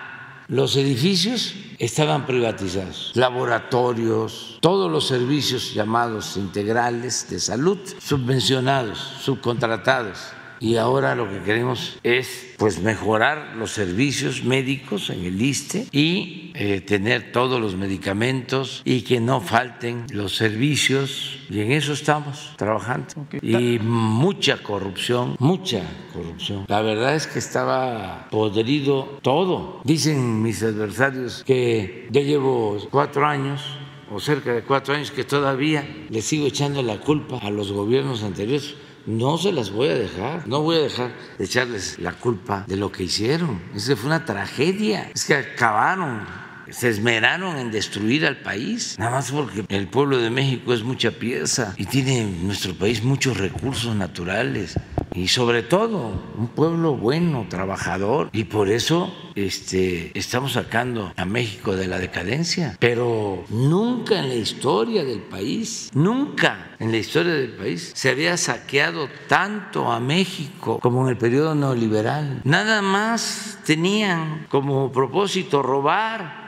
[0.49, 10.19] los edificios estaban privatizados, laboratorios, todos los servicios llamados integrales de salud, subvencionados, subcontratados
[10.61, 16.53] y ahora lo que queremos es pues mejorar los servicios médicos en el ISTE y
[16.55, 21.39] eh, tener todos los medicamentos y que no falten los servicios.
[21.49, 23.07] Y en eso estamos trabajando.
[23.43, 26.65] Y mucha corrupción mucha corrupción.
[26.69, 29.81] La verdad es que estaba podrido todo.
[29.85, 33.63] Dicen mis adversarios que ya llevo cuatro años
[34.11, 38.23] o cerca de cuatro años que todavía le sigo echando la culpa a los gobiernos
[38.23, 38.75] anteriores
[39.09, 42.77] no se las voy a dejar, no voy a dejar de echarles la culpa de
[42.77, 43.63] lo que hicieron.
[43.75, 46.27] Esa fue una tragedia, es que acabaron
[46.71, 51.11] se esmeraron en destruir al país, nada más porque el pueblo de México es mucha
[51.11, 54.75] pieza y tiene nuestro país muchos recursos naturales.
[55.15, 58.29] Y sobre todo un pueblo bueno, trabajador.
[58.33, 64.35] Y por eso este, estamos sacando a México de la decadencia, pero nunca en la
[64.35, 70.79] historia del país, nunca en la historia del país se había saqueado tanto a México
[70.81, 72.41] como en el periodo neoliberal.
[72.45, 76.48] Nada más tenían como propósito robar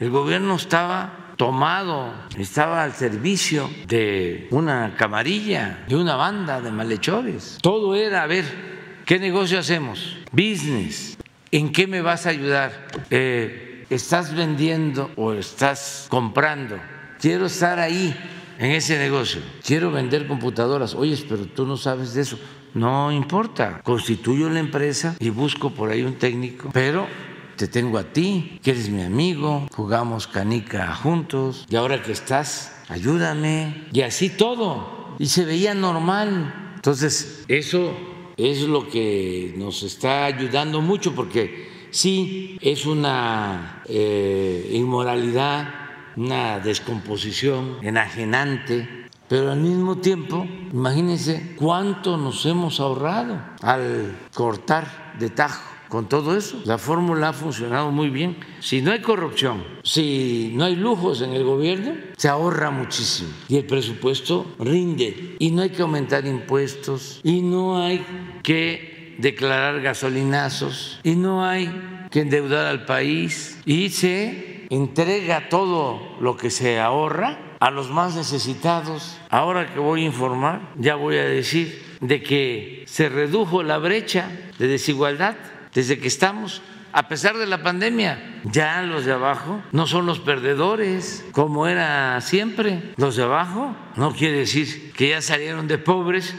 [0.00, 7.58] el gobierno estaba tomado, estaba al servicio de una camarilla, de una banda de malhechores.
[7.62, 8.44] Todo era, a ver,
[9.06, 10.18] ¿qué negocio hacemos?
[10.32, 11.16] Business.
[11.50, 12.86] ¿En qué me vas a ayudar?
[13.10, 16.76] Eh, ¿Estás vendiendo o estás comprando?
[17.18, 18.14] Quiero estar ahí
[18.58, 19.40] en ese negocio.
[19.66, 20.94] Quiero vender computadoras.
[20.94, 22.38] Oye, pero tú no sabes de eso.
[22.74, 23.80] No importa.
[23.82, 27.06] Constituyo la empresa y busco por ahí un técnico, pero
[27.60, 32.72] te tengo a ti, que eres mi amigo, jugamos canica juntos y ahora que estás,
[32.88, 33.84] ayúdame.
[33.92, 35.14] Y así todo.
[35.18, 36.72] Y se veía normal.
[36.76, 37.92] Entonces, eso
[38.38, 45.68] es lo que nos está ayudando mucho porque sí es una eh, inmoralidad,
[46.16, 48.88] una descomposición enajenante,
[49.28, 56.36] pero al mismo tiempo, imagínense cuánto nos hemos ahorrado al cortar de tajo con todo
[56.36, 56.62] eso.
[56.64, 58.38] La fórmula ha funcionado muy bien.
[58.60, 63.56] Si no hay corrupción, si no hay lujos en el gobierno, se ahorra muchísimo y
[63.56, 68.06] el presupuesto rinde y no hay que aumentar impuestos y no hay
[68.42, 71.70] que declarar gasolinazos y no hay
[72.10, 78.14] que endeudar al país y se entrega todo lo que se ahorra a los más
[78.14, 79.18] necesitados.
[79.28, 84.30] Ahora que voy a informar, ya voy a decir de que se redujo la brecha
[84.58, 85.36] de desigualdad
[85.74, 86.62] desde que estamos
[86.92, 88.40] a pesar de la pandemia.
[88.44, 92.94] Ya los de abajo no son los perdedores, como era siempre.
[92.96, 96.34] Los de abajo no quiere decir que ya salieron de pobres,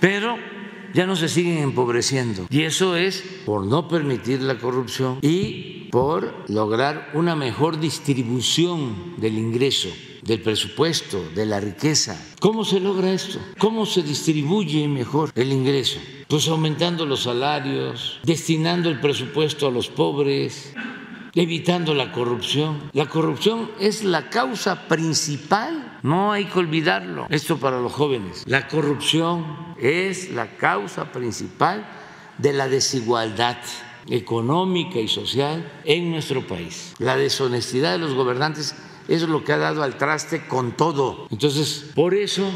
[0.00, 0.36] pero
[0.94, 2.46] ya no se siguen empobreciendo.
[2.50, 9.38] Y eso es por no permitir la corrupción y por lograr una mejor distribución del
[9.38, 9.88] ingreso
[10.26, 12.20] del presupuesto, de la riqueza.
[12.40, 13.38] ¿Cómo se logra esto?
[13.58, 15.98] ¿Cómo se distribuye mejor el ingreso?
[16.28, 20.74] Pues aumentando los salarios, destinando el presupuesto a los pobres,
[21.34, 22.90] evitando la corrupción.
[22.92, 27.26] La corrupción es la causa principal, no hay que olvidarlo.
[27.30, 28.42] Esto para los jóvenes.
[28.46, 31.86] La corrupción es la causa principal
[32.38, 33.58] de la desigualdad
[34.08, 36.94] económica y social en nuestro país.
[36.98, 38.74] La deshonestidad de los gobernantes
[39.08, 41.26] eso es lo que ha dado al traste con todo.
[41.30, 42.50] Entonces, por eso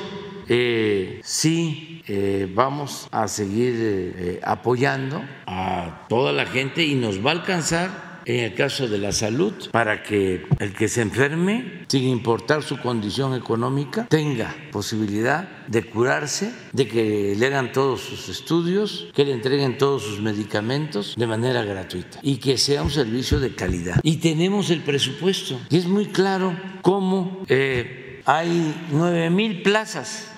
[0.48, 7.30] eh, sí eh, vamos a seguir eh, apoyando a toda la gente y nos va
[7.30, 12.04] a alcanzar en el caso de la salud para que el que se enferme, sin
[12.04, 19.08] importar su condición económica, tenga posibilidad de curarse, de que le hagan todos sus estudios,
[19.14, 23.54] que le entreguen todos sus medicamentos de manera gratuita y que sea un servicio de
[23.54, 24.00] calidad.
[24.02, 30.28] Y tenemos el presupuesto y es muy claro cómo eh, hay nueve mil plazas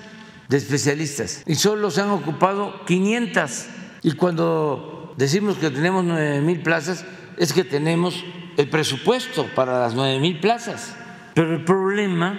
[0.49, 3.67] de especialistas y solo se han ocupado 500
[4.03, 7.05] y cuando decimos que tenemos nueve mil plazas
[7.37, 8.25] es que tenemos
[8.57, 10.97] el presupuesto para las nueve mil plazas.
[11.35, 12.39] Pero el problema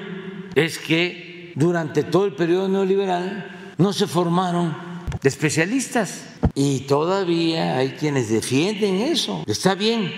[0.55, 4.75] es que durante todo el periodo neoliberal no se formaron
[5.23, 9.43] especialistas y todavía hay quienes defienden eso.
[9.47, 10.11] Está bien,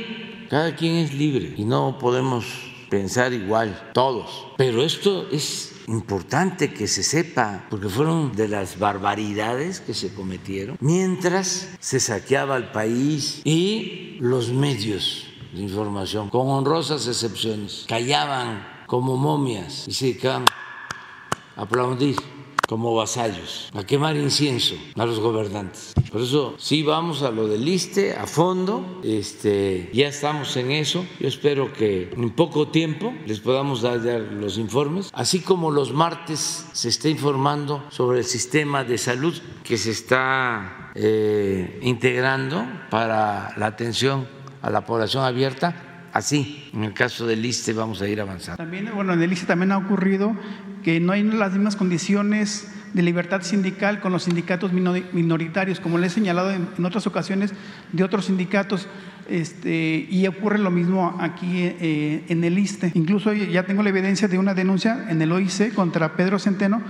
[0.50, 2.46] cada quien es libre y no podemos
[2.90, 9.80] pensar igual todos, pero esto es importante que se sepa, porque fueron de las barbaridades
[9.80, 17.08] que se cometieron mientras se saqueaba el país y los medios de información, con honrosas
[17.08, 20.46] excepciones, callaban como momias y se quedaban
[21.56, 22.16] a aplaudir
[22.68, 25.94] como vasallos, a quemar incienso a los gobernantes.
[26.12, 31.06] Por eso sí vamos a lo del ISTE a fondo, este, ya estamos en eso.
[31.20, 35.94] Yo espero que en poco tiempo les podamos dar ya los informes, así como los
[35.94, 43.54] martes se está informando sobre el sistema de salud que se está eh, integrando para
[43.58, 44.28] la atención
[44.62, 48.56] a la población abierta así, en el caso del ISTE vamos a ir avanzando.
[48.56, 50.34] También, bueno, en el ISTE también ha ocurrido
[50.86, 56.06] que no hay las mismas condiciones de libertad sindical con los sindicatos minoritarios, como le
[56.06, 57.56] he señalado en, otras ocasiones
[57.92, 58.88] de otros sindicatos,
[59.28, 62.92] este, y ocurre lo mismo aquí eh, en el ISTE.
[62.94, 66.84] Incluso ya tengo la evidencia de una denuncia en el OIC contra Pedro Centeno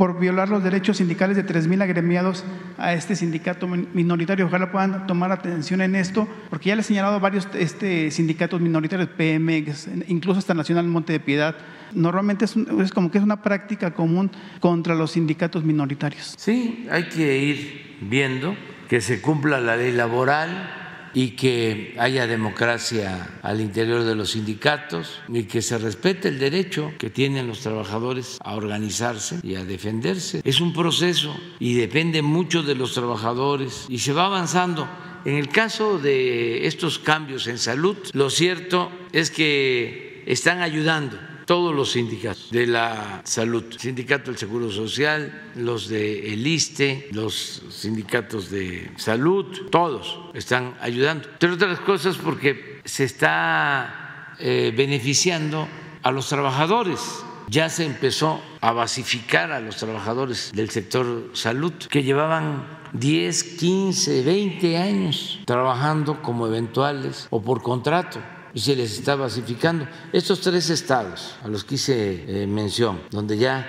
[0.00, 2.42] por violar los derechos sindicales de 3.000 agremiados
[2.78, 4.46] a este sindicato minoritario.
[4.46, 9.10] Ojalá puedan tomar atención en esto, porque ya le he señalado varios este, sindicatos minoritarios,
[9.10, 11.54] PMX, incluso hasta Nacional Monte de Piedad.
[11.92, 16.34] Normalmente es, es como que es una práctica común contra los sindicatos minoritarios.
[16.38, 18.56] Sí, hay que ir viendo
[18.88, 25.20] que se cumpla la ley laboral, y que haya democracia al interior de los sindicatos
[25.28, 30.40] y que se respete el derecho que tienen los trabajadores a organizarse y a defenderse.
[30.44, 34.88] Es un proceso y depende mucho de los trabajadores y se va avanzando.
[35.24, 41.74] En el caso de estos cambios en salud, lo cierto es que están ayudando todos
[41.74, 48.52] los sindicatos de la salud, sindicato del Seguro Social, los de el ISTE, los sindicatos
[48.52, 51.28] de salud, todos están ayudando.
[51.28, 55.66] Entre otras cosas porque se está eh, beneficiando
[56.04, 57.00] a los trabajadores.
[57.48, 64.22] Ya se empezó a basificar a los trabajadores del sector salud que llevaban 10, 15,
[64.22, 68.20] 20 años trabajando como eventuales o por contrato
[68.58, 69.86] se les está basificando.
[70.12, 73.66] Estos tres estados a los que hice eh, mención, donde ya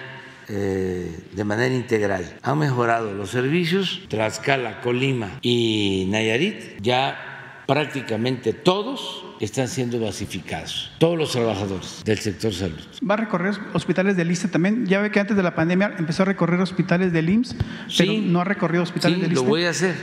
[0.50, 9.24] eh, de manera integral han mejorado los servicios, Tlaxcala, Colima y Nayarit, ya prácticamente todos
[9.40, 12.80] están siendo basificados, todos los trabajadores del sector salud.
[13.08, 14.86] ¿Va a recorrer hospitales del ISTE también?
[14.88, 17.56] Ya ve que antes de la pandemia empezó a recorrer hospitales del IMSS,
[17.98, 19.44] pero no ha recorrido hospitales del ISTE.
[19.44, 19.96] Lo voy a hacer,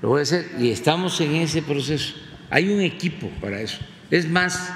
[0.00, 2.14] lo voy a hacer y estamos en ese proceso.
[2.48, 3.78] Hay un equipo para eso.
[4.10, 4.72] Es más,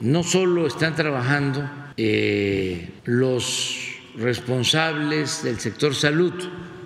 [0.00, 3.76] no solo están trabajando eh, los
[4.16, 6.32] responsables del sector salud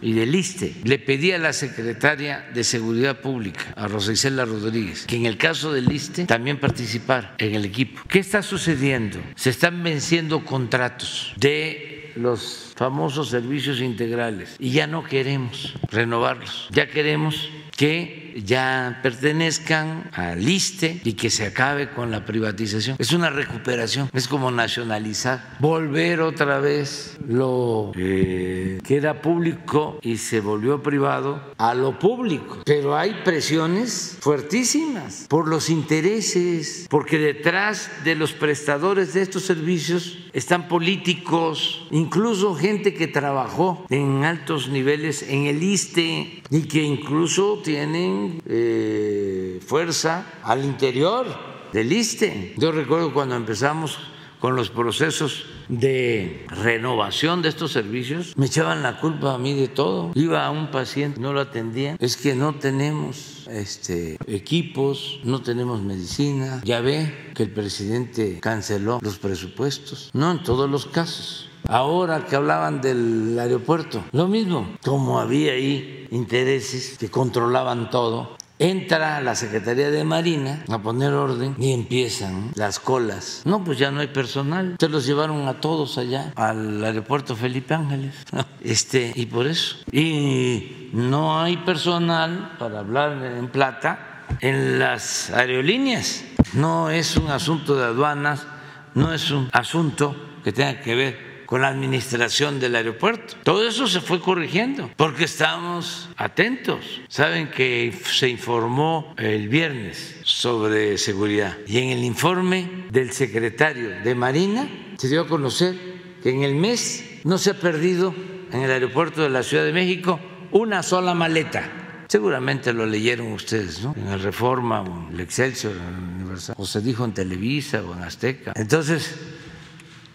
[0.00, 0.74] y del ISTE.
[0.84, 5.36] Le pedí a la secretaria de Seguridad Pública, a Rosa Isela Rodríguez, que en el
[5.36, 8.00] caso del ISTE también participara en el equipo.
[8.08, 9.18] ¿Qué está sucediendo?
[9.36, 16.88] Se están venciendo contratos de los famosos servicios integrales y ya no queremos renovarlos, ya
[16.88, 22.96] queremos que ya pertenezcan al ISTE y que se acabe con la privatización.
[22.98, 30.40] Es una recuperación, es como nacionalizar, volver otra vez lo que era público y se
[30.40, 32.62] volvió privado a lo público.
[32.64, 40.18] Pero hay presiones fuertísimas por los intereses, porque detrás de los prestadores de estos servicios
[40.32, 47.60] están políticos, incluso gente que trabajó en altos niveles en el ISTE y que incluso
[47.62, 51.26] tienen eh, fuerza al interior
[51.72, 52.54] del ISTE.
[52.56, 53.98] Yo recuerdo cuando empezamos
[54.40, 59.68] con los procesos de renovación de estos servicios, me echaban la culpa a mí de
[59.68, 60.10] todo.
[60.16, 61.96] Iba a un paciente, no lo atendían.
[62.00, 66.60] Es que no tenemos este, equipos, no tenemos medicina.
[66.64, 70.10] Ya ve que el presidente canceló los presupuestos.
[70.12, 71.48] No en todos los casos.
[71.68, 79.20] Ahora que hablaban del aeropuerto, lo mismo, como había ahí intereses que controlaban todo, entra
[79.20, 83.42] la Secretaría de Marina a poner orden y empiezan las colas.
[83.44, 84.76] No, pues ya no hay personal.
[84.78, 88.14] Se los llevaron a todos allá al aeropuerto Felipe Ángeles.
[88.64, 89.78] Este, y por eso.
[89.90, 96.24] Y no hay personal para hablar en plata en las aerolíneas.
[96.52, 98.46] No es un asunto de aduanas,
[98.94, 103.36] no es un asunto que tenga que ver con la administración del aeropuerto.
[103.42, 107.02] Todo eso se fue corrigiendo porque estamos atentos.
[107.08, 114.14] Saben que se informó el viernes sobre seguridad y en el informe del secretario de
[114.14, 115.74] Marina se dio a conocer
[116.22, 118.14] que en el mes no se ha perdido
[118.50, 120.18] en el aeropuerto de la Ciudad de México
[120.52, 122.06] una sola maleta.
[122.08, 123.94] Seguramente lo leyeron ustedes, ¿no?
[123.94, 127.82] En el Reforma, o en el Excelsior, en el Universal, o se dijo en Televisa
[127.82, 128.54] o en Azteca.
[128.56, 129.18] Entonces,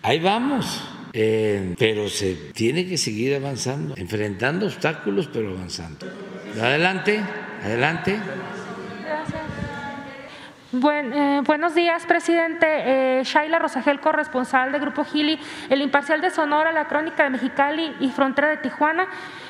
[0.01, 0.81] ahí vamos
[1.19, 6.05] eh, pero se tiene que seguir avanzando, enfrentando obstáculos, pero avanzando.
[6.61, 7.19] Adelante,
[7.63, 8.19] adelante.
[10.79, 12.67] Eh, buenos días, presidente.
[12.69, 15.39] Eh, Shaila Rosagel, corresponsal de Grupo Gili,
[15.71, 19.07] El Imparcial de Sonora, La Crónica de Mexicali y Frontera de Tijuana.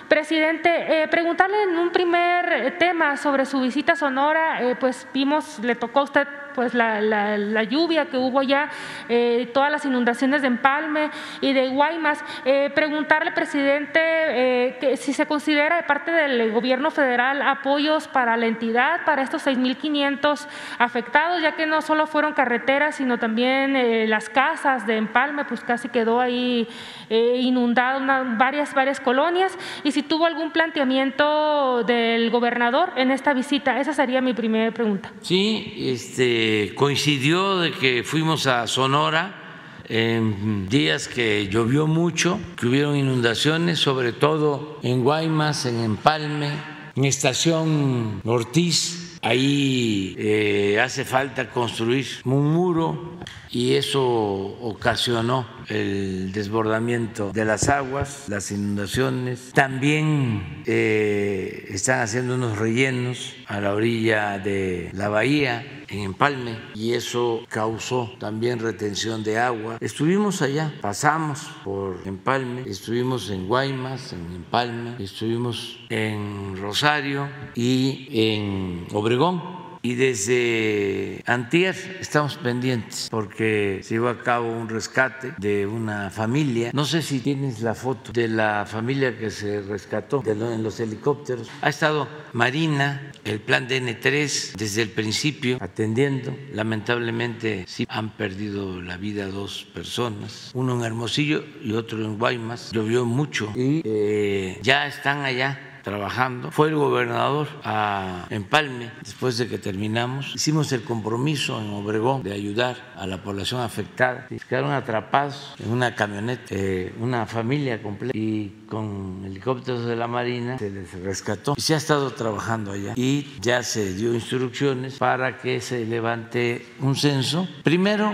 [0.07, 5.99] Presidente, preguntarle en un primer tema sobre su visita a Sonora, pues vimos, le tocó
[5.99, 6.27] a usted
[6.57, 8.71] pues la, la, lluvia que hubo ya,
[9.09, 12.19] eh, todas las inundaciones de Empalme y de Guaymas.
[12.45, 18.35] Eh, preguntarle, presidente, eh, que si se considera de parte del gobierno federal apoyos para
[18.37, 20.47] la entidad, para estos 6.500
[20.79, 25.89] afectados, ya que no solo fueron carreteras, sino también las casas de Empalme, pues casi
[25.89, 26.67] quedó ahí
[27.09, 28.01] inundado
[28.35, 29.55] varias, varias colonias.
[29.83, 35.11] Y si tuvo algún planteamiento del gobernador en esta visita, esa sería mi primera pregunta.
[35.21, 39.47] Sí, este coincidió de que fuimos a Sonora
[39.89, 46.51] en días que llovió mucho, que hubieron inundaciones, sobre todo en Guaymas, en Empalme,
[46.95, 49.19] en Estación Ortiz.
[49.21, 53.17] Ahí eh, hace falta construir un muro
[53.49, 59.51] y eso ocasionó el desbordamiento de las aguas, las inundaciones.
[59.53, 66.93] También eh, están haciendo unos rellenos a la orilla de la bahía en Empalme y
[66.93, 69.77] eso causó también retención de agua.
[69.79, 78.87] Estuvimos allá, pasamos por Empalme, estuvimos en Guaymas, en Empalme, estuvimos en Rosario y en
[78.93, 79.56] Obregón
[79.87, 86.71] y desde antier estamos pendientes porque se llevó a cabo un rescate de una familia.
[86.73, 91.49] No sé si tienes la foto de la familia que se rescató en los helicópteros.
[91.61, 96.35] Ha estado Marina, el plan DN3 desde el principio atendiendo.
[96.51, 102.73] Lamentablemente sí han perdido la vida dos personas, uno en Hermosillo y otro en Guaymas.
[102.73, 106.51] Llovió mucho y eh, ya están allá trabajando.
[106.51, 110.35] Fue el gobernador a Empalme después de que terminamos.
[110.35, 114.27] Hicimos el compromiso en Obregón de ayudar a la población afectada.
[114.29, 120.07] Y quedaron atrapados en una camioneta, eh, una familia completa y con helicópteros de la
[120.07, 121.53] Marina se les rescató.
[121.55, 126.65] Y se ha estado trabajando allá y ya se dio instrucciones para que se levante
[126.81, 127.47] un censo.
[127.63, 128.13] Primero,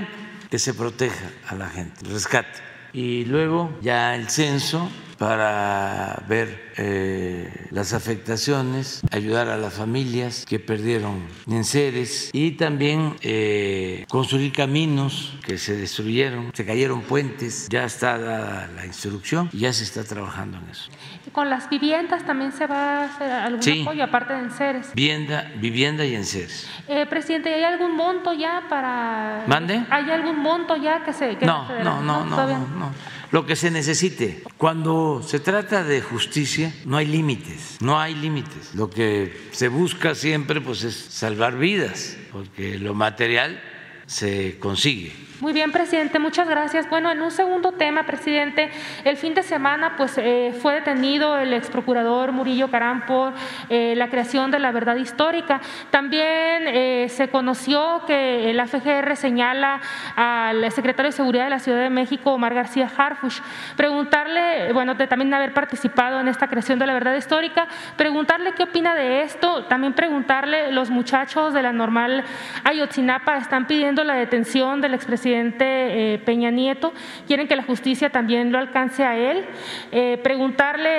[0.52, 2.60] que se proteja a la gente, rescate.
[2.94, 4.88] Y luego ya el censo
[5.24, 14.06] para ver eh, las afectaciones, ayudar a las familias que perdieron enseres y también eh,
[14.10, 19.72] construir caminos que se destruyeron, se cayeron puentes, ya está dada la instrucción y ya
[19.72, 20.92] se está trabajando en eso.
[21.32, 24.94] ¿Con las viviendas también se va a hacer algún apoyo aparte de enseres?
[24.94, 26.68] Vivienda, vivienda y enseres.
[26.90, 29.46] Eh, presidente, ¿hay algún monto ya para...?
[29.48, 29.86] ¿Mande?
[29.90, 31.38] ¿Hay algún monto ya que se...?
[31.40, 34.44] no, no, no, no, no, no lo que se necesite.
[34.58, 38.76] Cuando se trata de justicia, no hay límites, no hay límites.
[38.76, 43.60] Lo que se busca siempre pues, es salvar vidas, porque lo material
[44.06, 46.90] se consigue muy bien, presidente, muchas gracias.
[46.90, 48.72] Bueno, en un segundo tema, presidente,
[49.04, 53.34] el fin de semana pues eh, fue detenido el ex procurador Murillo Caram por
[53.68, 55.60] eh, la creación de la verdad histórica.
[55.92, 59.82] También eh, se conoció que el AFGR señala
[60.16, 63.42] al secretario de Seguridad de la Ciudad de México, Omar García Harfush,
[63.76, 67.68] preguntarle, bueno, de también haber participado en esta creación de la verdad histórica,
[67.98, 72.24] preguntarle qué opina de esto, también preguntarle, los muchachos de la normal
[72.64, 76.94] Ayotzinapa están pidiendo la detención del expresidente presidente eh, Peña Nieto,
[77.26, 79.46] quieren que la justicia también lo alcance a él.
[79.92, 80.90] Eh, preguntarle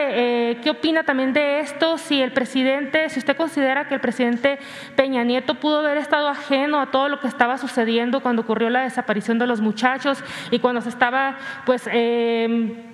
[0.50, 4.58] eh, qué opina también de esto, si el presidente, si usted considera que el presidente
[4.96, 8.82] Peña Nieto pudo haber estado ajeno a todo lo que estaba sucediendo cuando ocurrió la
[8.82, 11.88] desaparición de los muchachos y cuando se estaba pues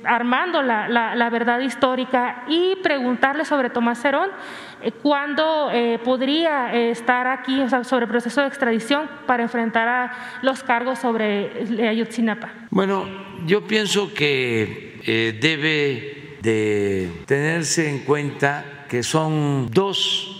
[0.05, 4.29] armando la, verdad histórica y preguntarle sobre Tomás Cerón
[5.03, 10.63] ¿Cuándo eh, podría eh, estar aquí sobre el proceso de extradición para enfrentar a los
[10.63, 12.53] cargos sobre Ayotzinapa?
[12.71, 13.07] Bueno,
[13.47, 15.01] yo pienso que
[15.41, 20.37] debe de tenerse en cuenta que son dos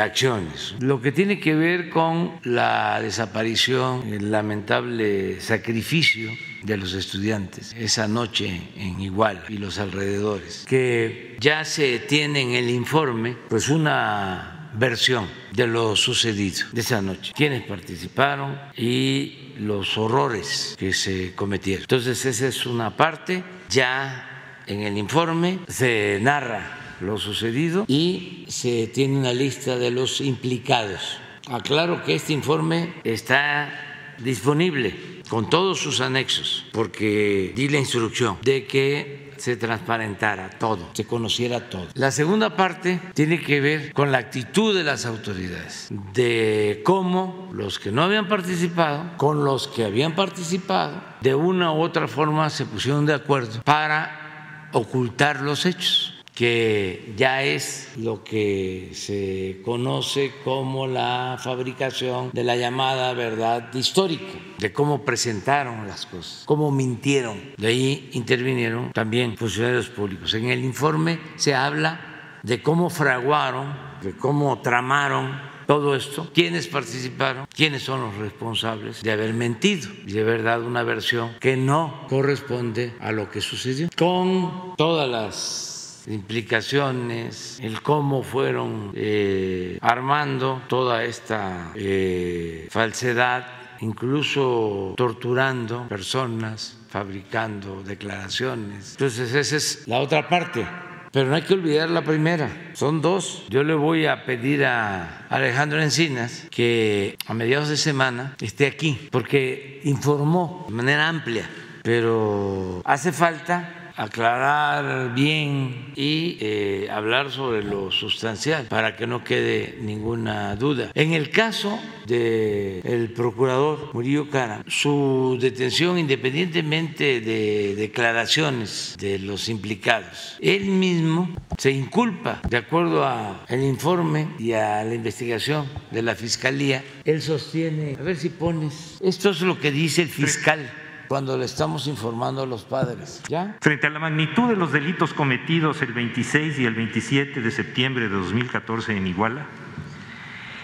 [0.00, 0.74] acciones.
[0.80, 6.30] Lo que tiene que ver con la desaparición, el lamentable sacrificio
[6.64, 12.50] de los estudiantes esa noche en Iguala y los alrededores, que ya se tiene en
[12.52, 19.96] el informe pues una versión de lo sucedido de esa noche, quienes participaron y los
[19.96, 21.82] horrores que se cometieron.
[21.82, 28.86] Entonces esa es una parte, ya en el informe se narra lo sucedido y se
[28.88, 31.18] tiene una lista de los implicados.
[31.48, 38.66] Aclaro que este informe está disponible con todos sus anexos, porque di la instrucción de
[38.66, 41.88] que se transparentara todo, se conociera todo.
[41.94, 47.78] La segunda parte tiene que ver con la actitud de las autoridades, de cómo los
[47.78, 52.64] que no habían participado, con los que habían participado, de una u otra forma se
[52.64, 60.86] pusieron de acuerdo para ocultar los hechos que ya es lo que se conoce como
[60.86, 67.40] la fabricación de la llamada verdad histórica, de cómo presentaron las cosas, cómo mintieron.
[67.56, 70.34] De ahí intervinieron también funcionarios públicos.
[70.34, 77.46] En el informe se habla de cómo fraguaron, de cómo tramaron todo esto, quiénes participaron,
[77.54, 82.06] quiénes son los responsables de haber mentido y de haber dado una versión que no
[82.08, 85.73] corresponde a lo que sucedió, con todas las
[86.06, 93.46] implicaciones, el cómo fueron eh, armando toda esta eh, falsedad,
[93.80, 98.92] incluso torturando personas, fabricando declaraciones.
[98.92, 100.66] Entonces esa es la otra parte.
[101.14, 103.44] Pero no hay que olvidar la primera, son dos.
[103.48, 108.98] Yo le voy a pedir a Alejandro Encinas que a mediados de semana esté aquí,
[109.12, 111.48] porque informó de manera amplia,
[111.84, 119.78] pero hace falta aclarar bien y eh, hablar sobre lo sustancial para que no quede
[119.80, 120.90] ninguna duda.
[120.94, 130.36] En el caso del procurador Murillo Cara, su detención independientemente de declaraciones de los implicados,
[130.40, 131.28] él mismo
[131.58, 136.84] se inculpa de acuerdo al informe y a la investigación de la Fiscalía.
[137.04, 140.70] Él sostiene, a ver si pones, esto es lo que dice el fiscal
[141.08, 143.22] cuando le estamos informando a los padres.
[143.28, 143.56] ¿Ya?
[143.60, 148.08] Frente a la magnitud de los delitos cometidos el 26 y el 27 de septiembre
[148.08, 149.46] de 2014 en Iguala,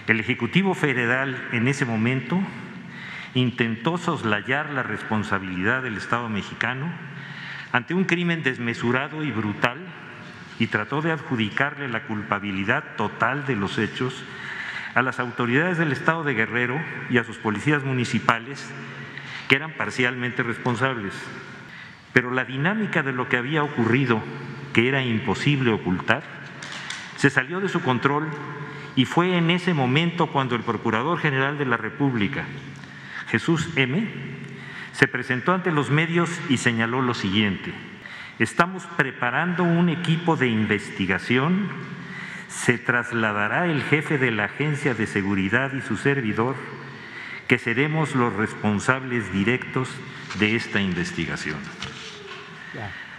[0.07, 2.39] el Ejecutivo Federal en ese momento
[3.33, 6.91] intentó soslayar la responsabilidad del Estado mexicano
[7.71, 9.79] ante un crimen desmesurado y brutal
[10.59, 14.23] y trató de adjudicarle la culpabilidad total de los hechos
[14.93, 16.79] a las autoridades del Estado de Guerrero
[17.09, 18.69] y a sus policías municipales
[19.51, 21.13] que eran parcialmente responsables.
[22.13, 24.23] Pero la dinámica de lo que había ocurrido,
[24.71, 26.23] que era imposible ocultar,
[27.17, 28.29] se salió de su control
[28.95, 32.45] y fue en ese momento cuando el Procurador General de la República,
[33.27, 34.07] Jesús M.,
[34.93, 37.73] se presentó ante los medios y señaló lo siguiente,
[38.39, 41.67] estamos preparando un equipo de investigación,
[42.47, 46.55] se trasladará el jefe de la Agencia de Seguridad y su servidor,
[47.51, 49.89] que seremos los responsables directos
[50.39, 51.57] de esta investigación.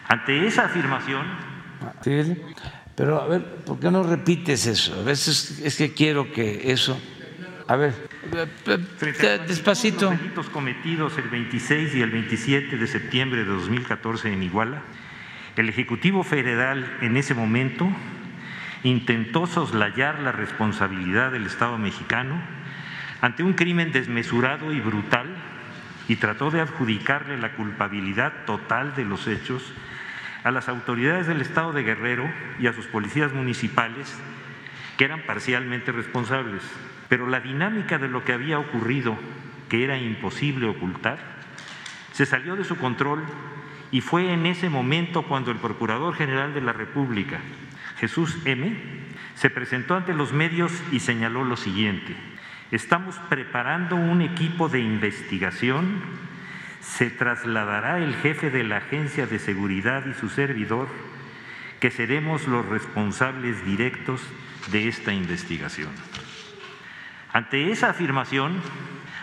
[0.09, 1.27] Ante esa afirmación...
[2.97, 4.99] pero a ver, ¿por qué no repites eso?
[4.99, 6.99] A veces es que quiero que eso
[7.69, 7.93] A ver,
[9.47, 10.11] despacito.
[10.11, 14.83] Los delitos cometidos el 26 y el 27 de septiembre de 2014 en Iguala,
[15.57, 17.87] el Ejecutivo Federal en ese momento
[18.83, 22.62] intentó soslayar la responsabilidad del Estado mexicano
[23.23, 25.29] ante un crimen desmesurado y brutal
[26.09, 29.73] y trató de adjudicarle la culpabilidad total de los hechos
[30.43, 34.13] a las autoridades del Estado de Guerrero y a sus policías municipales,
[34.99, 36.63] que eran parcialmente responsables.
[37.09, 39.17] Pero la dinámica de lo que había ocurrido,
[39.69, 41.19] que era imposible ocultar,
[42.11, 43.23] se salió de su control
[43.93, 47.39] y fue en ese momento cuando el Procurador General de la República,
[47.99, 48.77] Jesús M.,
[49.37, 52.32] se presentó ante los medios y señaló lo siguiente.
[52.73, 56.01] Estamos preparando un equipo de investigación,
[56.81, 60.89] se trasladará el jefe de la Agencia de Seguridad y su servidor,
[61.81, 64.23] que seremos los responsables directos
[64.71, 65.91] de esta investigación.
[67.35, 68.63] Ante esa afirmación,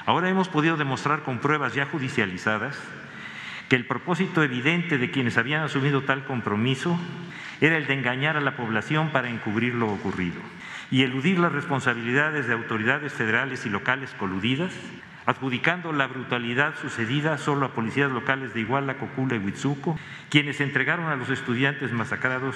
[0.06, 2.80] ahora hemos podido demostrar con pruebas ya judicializadas
[3.68, 7.00] que el propósito evidente de quienes habían asumido tal compromiso
[7.62, 10.40] era el de engañar a la población para encubrir lo ocurrido
[10.92, 14.74] y eludir las responsabilidades de autoridades federales y locales coludidas,
[15.26, 21.06] adjudicando la brutalidad sucedida solo a policías locales de Iguala, Cocula y Huitzuco, quienes entregaron
[21.06, 22.56] a los estudiantes masacrados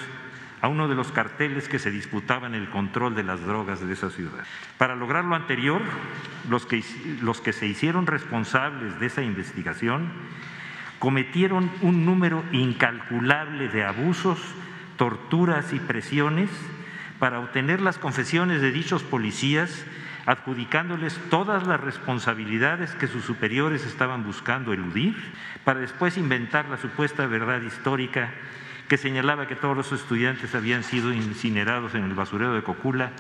[0.62, 4.10] a uno de los carteles que se disputaban el control de las drogas de esa
[4.10, 4.46] ciudad.
[4.78, 5.82] Para lograr lo anterior,
[6.50, 6.82] los que,
[7.22, 10.10] los que se hicieron responsables de esa investigación
[11.00, 14.40] cometieron un número incalculable de abusos,
[14.96, 16.50] torturas y presiones
[17.24, 19.86] para obtener las confesiones de dichos policías,
[20.26, 25.16] adjudicándoles todas las responsabilidades que sus superiores estaban buscando eludir,
[25.64, 28.34] para después inventar la supuesta verdad histórica
[28.90, 33.12] que señalaba que todos los estudiantes habían sido incinerados en el basurero de Cocula,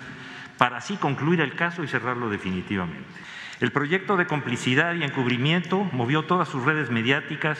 [0.57, 3.05] para así concluir el caso y cerrarlo definitivamente.
[3.61, 7.57] El proyecto de complicidad y encubrimiento movió todas sus redes mediáticas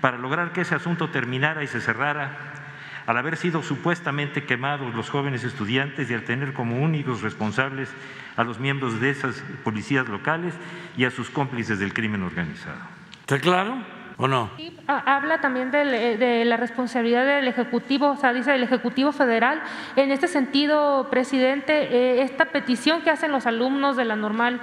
[0.00, 2.63] para lograr que ese asunto terminara y se cerrara
[3.06, 7.88] al haber sido supuestamente quemados los jóvenes estudiantes y al tener como únicos responsables
[8.36, 10.54] a los miembros de esas policías locales
[10.96, 12.80] y a sus cómplices del crimen organizado.
[13.20, 14.50] ¿Está claro o no?
[14.56, 15.84] Sí, habla también de,
[16.16, 19.62] de, la responsabilidad del Ejecutivo, o sea, dice el Ejecutivo Federal.
[19.96, 24.60] En este sentido, presidente, eh, esta petición que hacen los alumnos de la normal,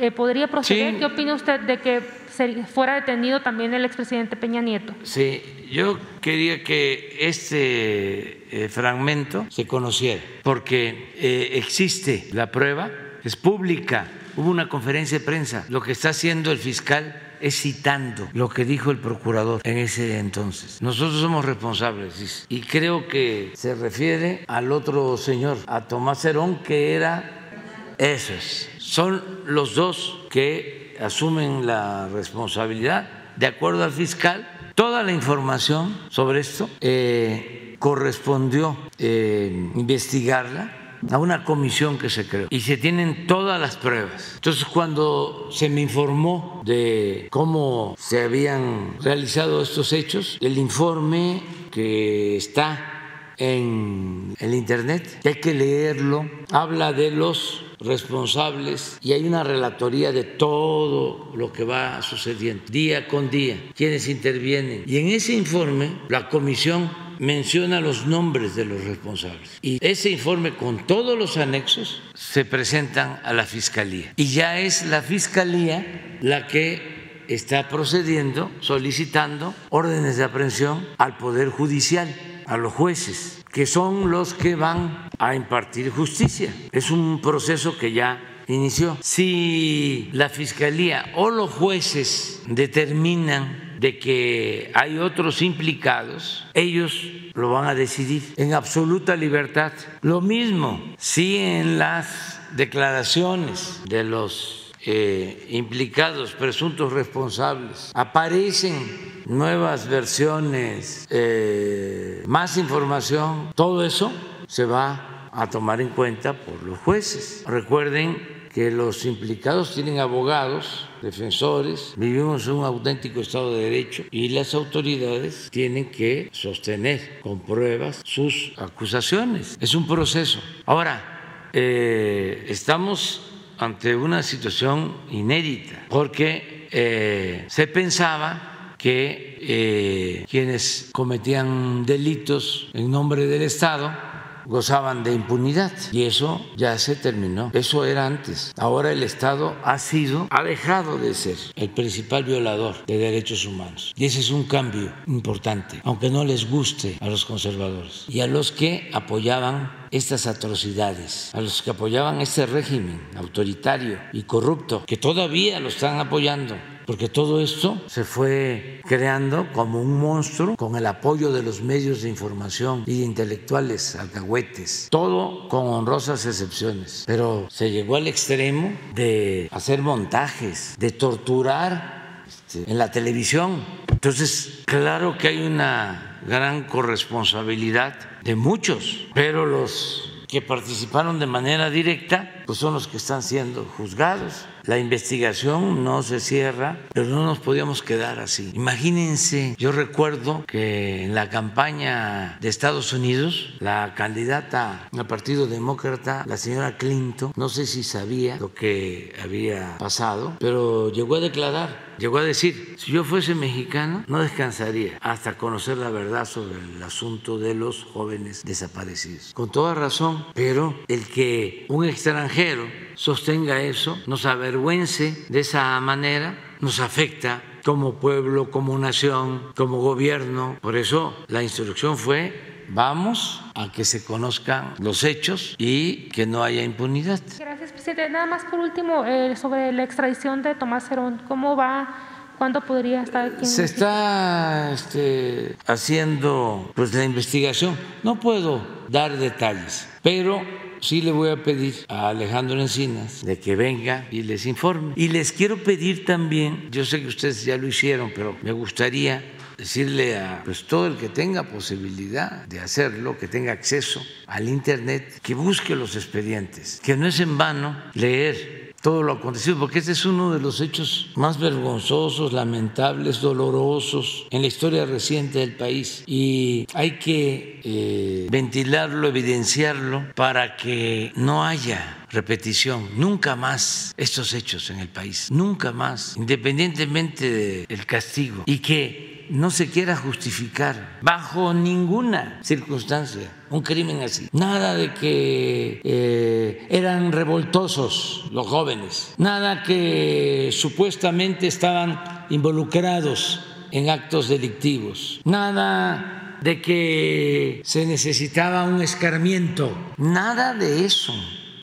[0.00, 0.92] eh, ¿podría proceder?
[0.92, 0.98] Sí.
[0.98, 2.02] ¿Qué opina usted de que
[2.34, 4.94] se, fuera detenido también el expresidente Peña Nieto?
[5.02, 12.90] Sí, yo quería que este eh, fragmento se conociera, porque eh, existe la prueba,
[13.22, 18.26] es pública, hubo una conferencia de prensa, lo que está haciendo el fiscal es citando
[18.32, 20.80] lo que dijo el procurador en ese entonces.
[20.80, 22.46] Nosotros somos responsables dice.
[22.48, 28.70] y creo que se refiere al otro señor, a Tomás Herón, que era esos.
[28.78, 33.10] Son los dos que asumen la responsabilidad.
[33.36, 41.44] De acuerdo al fiscal, toda la información sobre esto eh, correspondió eh, investigarla a una
[41.44, 44.32] comisión que se creó y se tienen todas las pruebas.
[44.36, 52.36] Entonces, cuando se me informó de cómo se habían realizado estos hechos, el informe que
[52.36, 60.12] está en el Internet, hay que leerlo, habla de los responsables y hay una relatoría
[60.12, 64.84] de todo lo que va sucediendo día con día, quienes intervienen.
[64.86, 69.58] Y en ese informe, la comisión menciona los nombres de los responsables.
[69.62, 74.12] Y ese informe con todos los anexos se presentan a la Fiscalía.
[74.16, 76.94] Y ya es la Fiscalía la que
[77.28, 82.14] está procediendo, solicitando órdenes de aprehensión al Poder Judicial,
[82.46, 86.52] a los jueces, que son los que van a impartir justicia.
[86.72, 88.98] Es un proceso que ya inició.
[89.00, 97.66] Si la Fiscalía o los jueces determinan de que hay otros implicados, ellos lo van
[97.66, 99.72] a decidir en absoluta libertad.
[100.00, 111.06] Lo mismo si en las declaraciones de los eh, implicados, presuntos responsables, aparecen nuevas versiones,
[111.10, 114.10] eh, más información, todo eso
[114.46, 117.44] se va a tomar en cuenta por los jueces.
[117.46, 124.54] Recuerden que los implicados tienen abogados, defensores, vivimos un auténtico Estado de Derecho y las
[124.54, 129.58] autoridades tienen que sostener con pruebas sus acusaciones.
[129.60, 130.38] Es un proceso.
[130.66, 133.22] Ahora, eh, estamos
[133.58, 143.26] ante una situación inédita porque eh, se pensaba que eh, quienes cometían delitos en nombre
[143.26, 144.13] del Estado
[144.46, 147.50] gozaban de impunidad y eso ya se terminó.
[147.54, 148.52] Eso era antes.
[148.56, 153.92] Ahora el Estado ha sido, ha dejado de ser el principal violador de derechos humanos.
[153.96, 158.26] Y ese es un cambio importante, aunque no les guste a los conservadores y a
[158.26, 164.96] los que apoyaban estas atrocidades, a los que apoyaban este régimen autoritario y corrupto, que
[164.96, 166.56] todavía lo están apoyando
[166.86, 172.02] porque todo esto se fue creando como un monstruo con el apoyo de los medios
[172.02, 178.72] de información y de intelectuales alcahuetes, todo con honrosas excepciones, pero se llegó al extremo
[178.94, 183.64] de hacer montajes, de torturar este, en la televisión.
[183.88, 191.70] Entonces, claro que hay una gran corresponsabilidad de muchos, pero los que participaron de manera
[191.70, 194.46] directa, pues son los que están siendo juzgados.
[194.66, 198.50] La investigación no se cierra, pero no nos podíamos quedar así.
[198.54, 206.24] Imagínense, yo recuerdo que en la campaña de Estados Unidos, la candidata al Partido Demócrata,
[206.26, 211.93] la señora Clinton, no sé si sabía lo que había pasado, pero llegó a declarar
[211.98, 216.82] llegó a decir, si yo fuese mexicano, no descansaría hasta conocer la verdad sobre el
[216.82, 219.32] asunto de los jóvenes desaparecidos.
[219.34, 226.56] Con toda razón, pero el que un extranjero sostenga eso, nos avergüence de esa manera,
[226.60, 230.58] nos afecta como pueblo, como nación, como gobierno.
[230.60, 236.42] Por eso la instrucción fue vamos a que se conozcan los hechos y que no
[236.42, 237.20] haya impunidad.
[237.38, 238.10] Gracias, presidente.
[238.10, 241.94] Nada más por último, eh, sobre la extradición de Tomás Herón, ¿cómo va?
[242.36, 243.46] ¿Cuándo podría estar aquí?
[243.46, 247.78] Se está este, haciendo pues, la investigación.
[248.02, 250.42] No puedo dar detalles, pero
[250.80, 254.94] sí le voy a pedir a Alejandro Encinas de que venga y les informe.
[254.96, 259.22] Y les quiero pedir también, yo sé que ustedes ya lo hicieron, pero me gustaría
[259.56, 265.20] decirle a pues, todo el que tenga posibilidad de hacerlo, que tenga acceso al Internet,
[265.22, 269.92] que busque los expedientes, que no es en vano leer todo lo acontecido, porque este
[269.92, 276.04] es uno de los hechos más vergonzosos, lamentables, dolorosos en la historia reciente del país.
[276.06, 284.68] Y hay que eh, ventilarlo, evidenciarlo, para que no haya repetición, nunca más estos hechos
[284.68, 291.54] en el país, nunca más, independientemente del castigo, y que no se quiera justificar bajo
[291.54, 294.28] ninguna circunstancia un crimen así.
[294.32, 304.28] Nada de que eh, eran revoltosos los jóvenes, nada que supuestamente estaban involucrados en actos
[304.28, 311.14] delictivos, nada de que se necesitaba un escarmiento, nada de eso.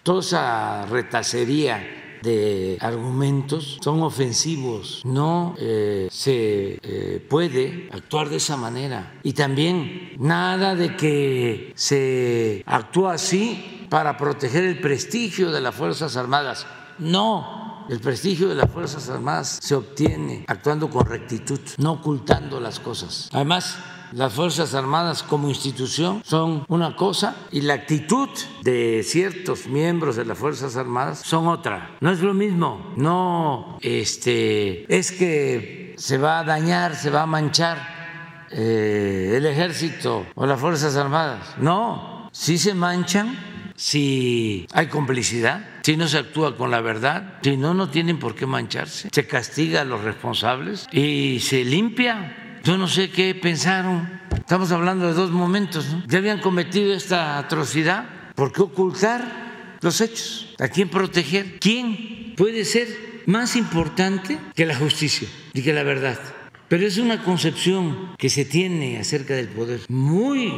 [0.04, 5.02] Toda esa retacería de argumentos son ofensivos.
[5.06, 9.20] No eh, se eh, puede actuar de esa manera.
[9.24, 16.16] Y también nada de que se actúa así para proteger el prestigio de las Fuerzas
[16.16, 16.66] Armadas.
[16.98, 17.61] No,
[17.92, 23.30] el prestigio de las Fuerzas Armadas se obtiene actuando con rectitud, no ocultando las cosas.
[23.34, 23.78] Además,
[24.14, 28.30] las Fuerzas Armadas como institución son una cosa y la actitud
[28.64, 31.98] de ciertos miembros de las Fuerzas Armadas son otra.
[32.00, 32.94] No es lo mismo.
[32.96, 40.26] No este, es que se va a dañar, se va a manchar eh, el ejército
[40.36, 41.56] o las Fuerzas Armadas.
[41.58, 47.58] No, si se manchan si hay complicidad, si no se actúa con la verdad, si
[47.58, 49.10] no, no tienen por qué mancharse.
[49.12, 54.08] Se castiga a los responsables y se limpia yo no sé qué pensaron.
[54.38, 55.88] Estamos hablando de dos momentos.
[56.08, 58.06] Ya habían cometido esta atrocidad.
[58.36, 60.54] ¿Por qué ocultar los hechos?
[60.60, 61.60] ¿A quién proteger?
[61.60, 66.20] ¿Quién puede ser más importante que la justicia y que la verdad?
[66.68, 70.54] Pero es una concepción que se tiene acerca del poder muy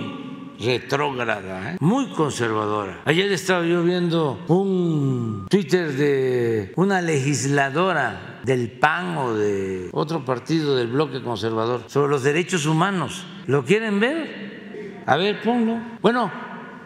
[0.60, 1.78] retrógrada, ¿eh?
[1.80, 3.01] muy conservadora.
[3.06, 10.76] Ayer estaba yo viendo un Twitter de una legisladora del PAN o de otro partido
[10.76, 13.26] del bloque conservador sobre los derechos humanos.
[13.47, 15.04] ¿Lo quieren ver?
[15.06, 15.80] A ver, ponlo.
[16.01, 16.32] Bueno,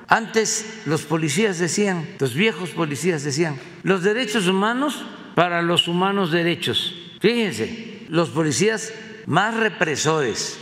[0.07, 5.03] antes los policías decían, los viejos policías decían, los derechos humanos
[5.35, 6.95] para los humanos derechos.
[7.19, 8.93] Fíjense, los policías
[9.25, 10.59] más represores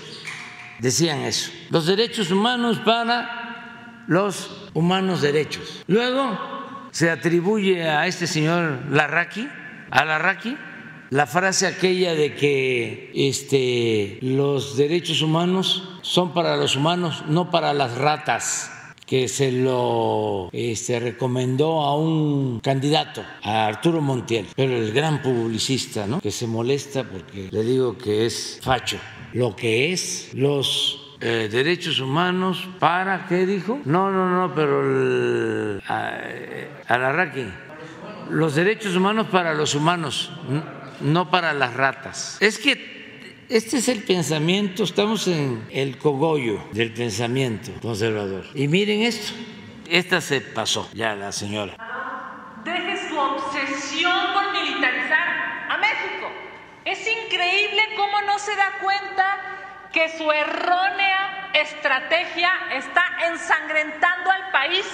[0.80, 1.51] decían eso.
[1.69, 5.84] Los derechos humanos para los humanos derechos.
[5.88, 6.38] Luego
[6.91, 9.47] se atribuye a este señor Larraqui,
[9.91, 10.57] a Larraqui,
[11.09, 17.73] la frase aquella de que este, los derechos humanos son para los humanos, no para
[17.73, 18.74] las ratas
[19.06, 26.08] que se lo este, recomendó a un candidato, a Arturo Montiel, pero el gran publicista,
[26.08, 26.20] ¿no?
[26.22, 28.97] que se molesta porque le digo que es facho
[29.36, 33.82] lo que es los eh, derechos humanos para, ¿qué dijo?
[33.84, 35.82] No, no, no, pero el,
[36.88, 37.45] Alarraqui,
[38.30, 40.32] los derechos humanos para los humanos,
[41.01, 42.38] no para las ratas.
[42.39, 42.95] Es que
[43.50, 48.46] este es el pensamiento, estamos en el cogollo del pensamiento conservador.
[48.54, 49.34] Y miren esto,
[49.88, 51.76] esta se pasó ya la señora.
[52.64, 55.28] Deje su obsesión por militarizar
[55.70, 56.32] a México.
[56.86, 64.86] Es increíble cómo no se da cuenta que su errónea estrategia está ensangrentando al país.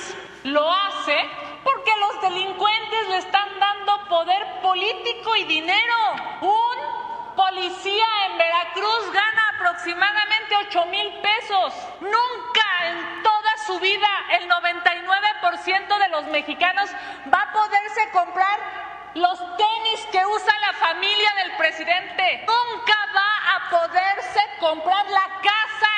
[0.44, 1.16] Lo hace
[1.64, 5.96] porque los delincuentes le están dando poder político y dinero.
[6.42, 8.06] Un policía
[8.62, 11.74] Veracruz gana aproximadamente 8 mil pesos.
[12.00, 14.08] Nunca en toda su vida
[14.40, 16.90] el 99% de los mexicanos
[17.34, 18.60] va a poderse comprar
[19.16, 22.46] los tenis que usa la familia del presidente.
[22.46, 25.92] Nunca va a poderse comprar la casa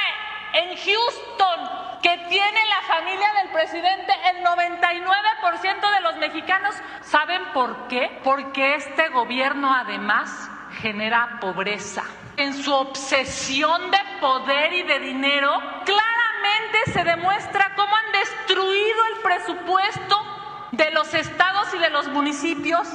[0.53, 4.13] en Houston que tiene la familia del presidente.
[4.29, 8.21] El 99% de los mexicanos saben por qué.
[8.23, 10.49] Porque este gobierno además
[10.81, 12.03] genera pobreza.
[12.37, 15.51] En su obsesión de poder y de dinero,
[15.85, 22.87] claramente se demuestra cómo han destruido el presupuesto de los estados y de los municipios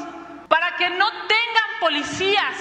[0.48, 2.54] para que no tengan policías,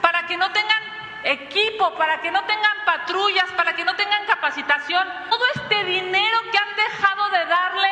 [0.00, 0.82] para que no tengan
[1.24, 5.06] equipo, para que no tengan patrullas, para que no tengan capacitación.
[5.30, 7.88] Todo este dinero que han dejado de darle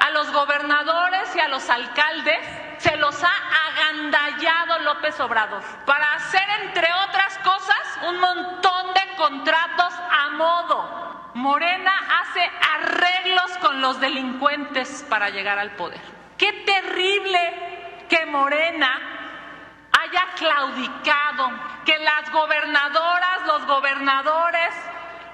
[0.00, 2.40] a los gobernadores y a los alcaldes,
[2.82, 3.32] se los ha
[3.68, 11.30] agandallado López Obrador para hacer, entre otras cosas, un montón de contratos a modo.
[11.34, 16.00] Morena hace arreglos con los delincuentes para llegar al poder.
[16.36, 19.00] Qué terrible que Morena
[19.92, 21.50] haya claudicado,
[21.84, 24.74] que las gobernadoras, los gobernadores,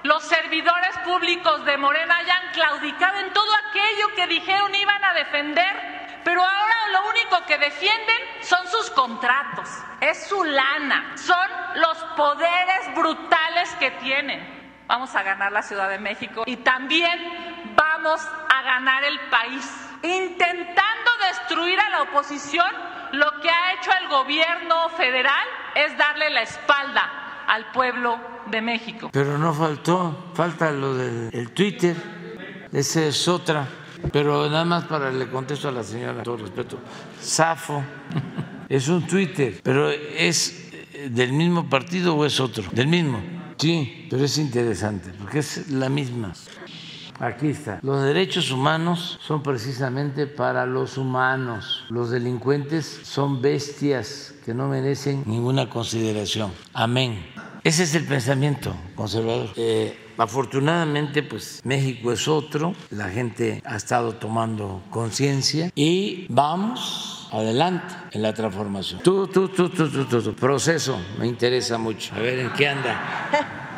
[0.03, 5.98] los servidores públicos de Morena hayan claudicado en todo aquello que dijeron iban a defender,
[6.23, 9.69] pero ahora lo único que defienden son sus contratos,
[10.01, 14.59] es su lana, son los poderes brutales que tienen.
[14.87, 19.65] Vamos a ganar la Ciudad de México y también vamos a ganar el país
[20.01, 22.69] intentando destruir a la oposición,
[23.11, 29.09] lo que ha hecho el gobierno federal es darle la espalda al pueblo de México.
[29.11, 31.95] Pero no faltó, falta lo del Twitter,
[32.71, 33.67] ese es otra.
[34.11, 36.79] Pero nada más para le contesto a la señora, todo respeto,
[37.19, 37.83] Safo,
[38.69, 40.71] es un Twitter, pero es
[41.09, 43.21] del mismo partido o es otro, del mismo.
[43.57, 46.33] Sí, pero es interesante porque es la misma.
[47.19, 47.79] Aquí está.
[47.83, 51.83] Los derechos humanos son precisamente para los humanos.
[51.89, 56.53] Los delincuentes son bestias que no merecen ninguna consideración.
[56.73, 57.25] Amén.
[57.65, 59.49] Ese es el pensamiento conservador.
[59.57, 62.73] Eh, afortunadamente, pues México es otro.
[62.91, 69.01] La gente ha estado tomando conciencia y vamos adelante en la transformación.
[69.01, 72.13] Tú, tú, tú, tú, tú, tú, proceso me interesa mucho.
[72.15, 73.65] A ver en qué anda.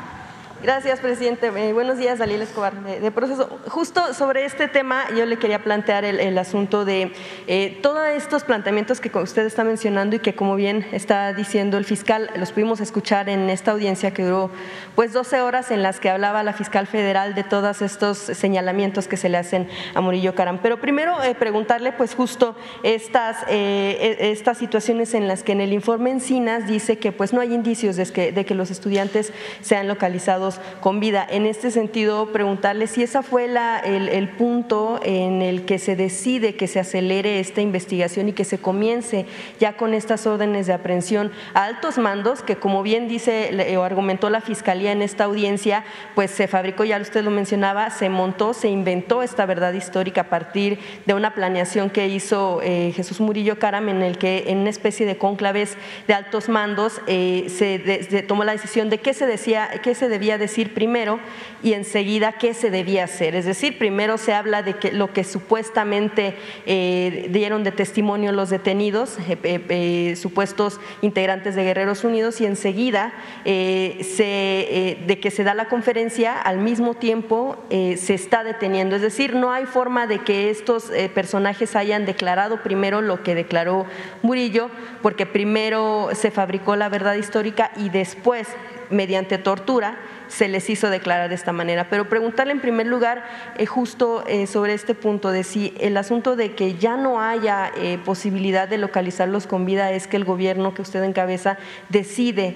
[0.63, 1.47] Gracias, presidente.
[1.47, 3.49] Eh, buenos días, Daniel Escobar, de, proceso.
[3.67, 7.13] Justo sobre este tema, yo le quería plantear el, asunto de
[7.47, 11.85] eh, todos estos planteamientos que usted está mencionando y que, como bien está diciendo el
[11.85, 14.51] fiscal, los pudimos escuchar en esta audiencia que duró
[14.93, 19.17] pues 12 horas en las que hablaba la fiscal federal de todos estos señalamientos que
[19.17, 20.59] se le hacen a Murillo Caram.
[20.61, 25.73] Pero primero eh, preguntarle, pues justo estas, e, estas situaciones en las que en el
[25.73, 29.87] informe Encinas dice que pues no hay indicios de que, de que los estudiantes sean
[29.87, 31.25] localizados con vida.
[31.29, 36.55] En este sentido, preguntarle si esa fue la, el, punto en el que se decide
[36.55, 39.25] que se acelere esta investigación y que se comience
[39.59, 44.29] ya con estas órdenes de aprehensión a altos mandos, que como bien dice o argumentó
[44.29, 45.83] la Fiscalía en esta audiencia,
[46.15, 50.29] pues se fabricó, ya usted lo mencionaba, se montó, se inventó esta verdad histórica a
[50.29, 54.69] partir de una planeación que hizo eh, Jesús Murillo Caram, en el que en una
[54.69, 55.77] especie de cónclaves
[56.07, 60.37] de altos mandos eh, se, tomó la decisión de qué se decía, qué se debía
[60.41, 61.19] decir primero
[61.63, 63.35] y enseguida qué se debía hacer.
[63.35, 66.35] Es decir, primero se habla de que lo que supuestamente
[66.65, 73.13] eh, dieron de testimonio los detenidos, eh, eh, supuestos integrantes de Guerreros Unidos, y enseguida
[73.45, 78.95] se, de que se da la conferencia, al mismo tiempo se está deteniendo.
[78.95, 83.85] Es decir, no hay forma de que estos personajes hayan declarado primero lo que declaró
[84.21, 84.69] Murillo,
[85.01, 88.47] porque primero se fabricó la verdad histórica y después,
[88.89, 89.97] mediante tortura,
[90.31, 91.87] se les hizo declarar de esta manera.
[91.89, 93.23] Pero preguntarle en primer lugar
[93.57, 97.71] eh, justo eh, sobre este punto de si el asunto de que ya no haya
[97.77, 101.57] eh, posibilidad de localizarlos con vida es que el gobierno que usted encabeza
[101.89, 102.55] decide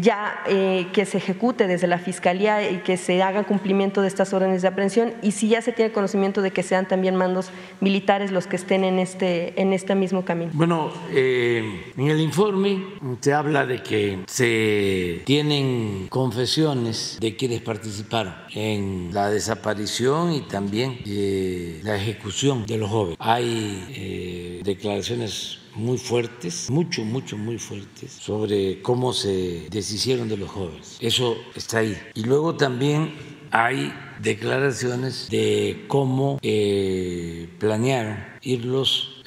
[0.00, 4.62] ya que se ejecute desde la Fiscalía y que se haga cumplimiento de estas órdenes
[4.62, 7.50] de aprehensión y si ya se tiene conocimiento de que sean también mandos
[7.80, 10.50] militares los que estén en este, en este mismo camino.
[10.54, 12.84] Bueno, en el informe
[13.20, 20.98] se habla de que se tienen confesiones de quienes participaron en la desaparición y también
[21.06, 23.16] eh, la ejecución de los jóvenes.
[23.18, 30.50] Hay eh, declaraciones muy fuertes, mucho, mucho, muy fuertes, sobre cómo se deshicieron de los
[30.50, 30.98] jóvenes.
[31.00, 31.96] Eso está ahí.
[32.14, 33.14] Y luego también
[33.50, 39.22] hay declaraciones de cómo eh, planearon irlos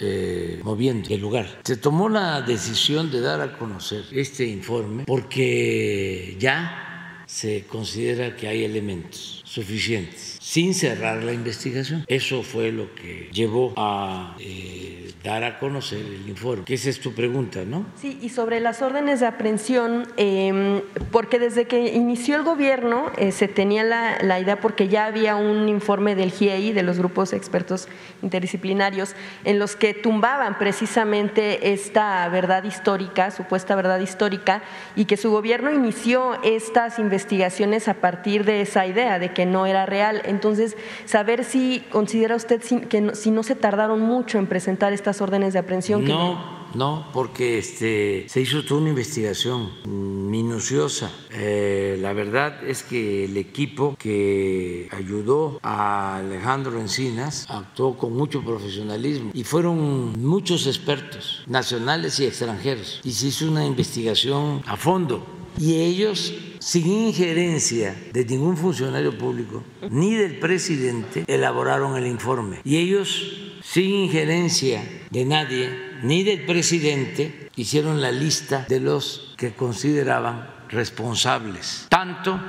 [0.64, 1.48] moviendo del lugar.
[1.64, 6.84] Se tomó la decisión de dar a conocer este informe porque ya
[7.28, 12.06] se considera que hay elementos suficientes sin cerrar la investigación.
[12.08, 16.64] Eso fue lo que llevó a eh, dar a conocer el informe.
[16.68, 17.86] Esa es tu pregunta, ¿no?
[18.00, 23.32] Sí, y sobre las órdenes de aprehensión, em, porque desde que inició el gobierno eh,
[23.32, 27.34] se tenía la, la, idea, porque ya había un informe del GIEI, de los grupos
[27.34, 27.88] expertos
[28.22, 34.62] interdisciplinarios, en los que tumbaban precisamente esta verdad histórica, supuesta verdad histórica,
[34.96, 39.66] y que su gobierno inició estas investigaciones a partir de esa idea, de que no
[39.66, 40.22] era real.
[40.26, 45.54] Entonces, saber si considera usted que si no se tardaron mucho en presentar estas órdenes
[45.54, 46.04] de aprehensión.
[46.04, 51.10] No, no, porque este, se hizo toda una investigación minuciosa.
[51.32, 58.44] Eh, la verdad es que el equipo que ayudó a Alejandro Encinas actuó con mucho
[58.44, 65.26] profesionalismo y fueron muchos expertos, nacionales y extranjeros, y se hizo una investigación a fondo.
[65.58, 72.60] Y ellos sin injerencia de ningún funcionario público ni del presidente, elaboraron el informe.
[72.66, 75.70] Y ellos, sin injerencia de nadie,
[76.02, 82.40] ni del presidente, hicieron la lista de los que consideraban responsables, tanto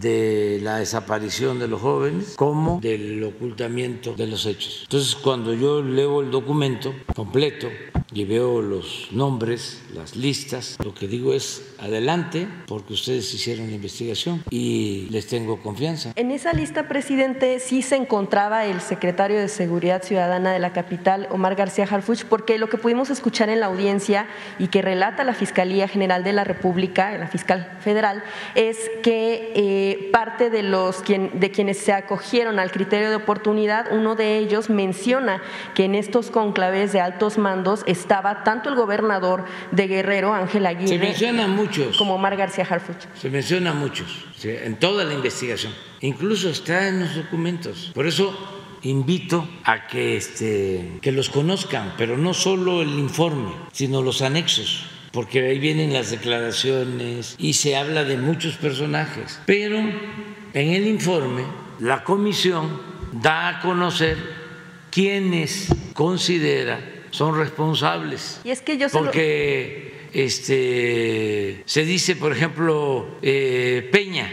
[0.00, 4.80] de la desaparición de los jóvenes como del ocultamiento de los hechos.
[4.82, 7.68] Entonces, cuando yo leo el documento completo
[8.12, 13.74] y veo los nombres, las listas, lo que digo es adelante porque ustedes hicieron la
[13.74, 16.12] investigación y les tengo confianza.
[16.16, 21.28] En esa lista, presidente, sí se encontraba el secretario de Seguridad Ciudadana de la capital,
[21.30, 24.26] Omar García Harfuch, porque lo que pudimos escuchar en la audiencia
[24.58, 28.22] y que relata la Fiscalía General de la República, la fiscal federal,
[28.54, 34.14] es que eh, parte de, los de quienes se acogieron al criterio de oportunidad, uno
[34.14, 35.42] de ellos menciona
[35.74, 40.88] que en estos conclaves de altos mandos estaba tanto el gobernador de Guerrero, Ángel Aguirre.
[40.88, 41.96] Se mencionan muchos.
[41.96, 43.06] Como Omar García Harfuch.
[43.14, 45.72] Se menciona muchos, en toda la investigación.
[46.00, 47.90] Incluso está en los documentos.
[47.94, 48.36] Por eso
[48.82, 54.97] invito a que, este, que los conozcan, pero no solo el informe, sino los anexos
[55.18, 59.40] porque ahí vienen las declaraciones y se habla de muchos personajes.
[59.46, 61.42] Pero en el informe
[61.80, 64.16] la comisión da a conocer
[64.92, 66.78] quiénes considera
[67.10, 68.40] son responsables.
[68.44, 74.32] Y es que yo porque este se dice, por ejemplo, eh, Peña,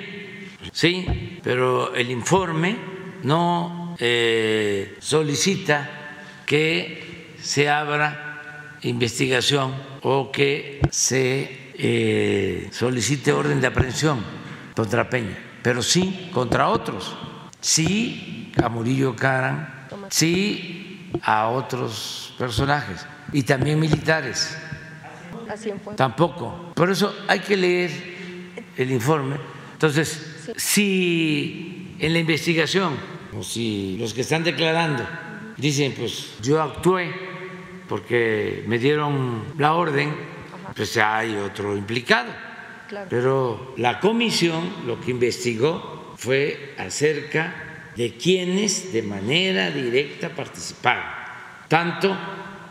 [0.72, 2.76] sí, pero el informe
[3.24, 14.22] no eh, solicita que se abra investigación o que se eh, solicite orden de aprehensión
[14.76, 17.18] contra Peña, pero sí contra otros,
[17.60, 23.04] sí a Murillo Caran, sí a otros personajes
[23.34, 24.56] y también militares.
[25.96, 26.74] Tampoco.
[26.76, 27.92] Por eso hay que leer
[28.78, 29.38] el informe.
[29.74, 32.94] Entonces, si en la investigación,
[33.36, 35.04] o si los que están declarando
[35.58, 37.35] dicen, pues yo actué
[37.88, 40.14] porque me dieron la orden,
[40.76, 42.32] pues ya hay otro implicado.
[43.10, 51.04] Pero la comisión lo que investigó fue acerca de quienes de manera directa participaron,
[51.68, 52.16] tanto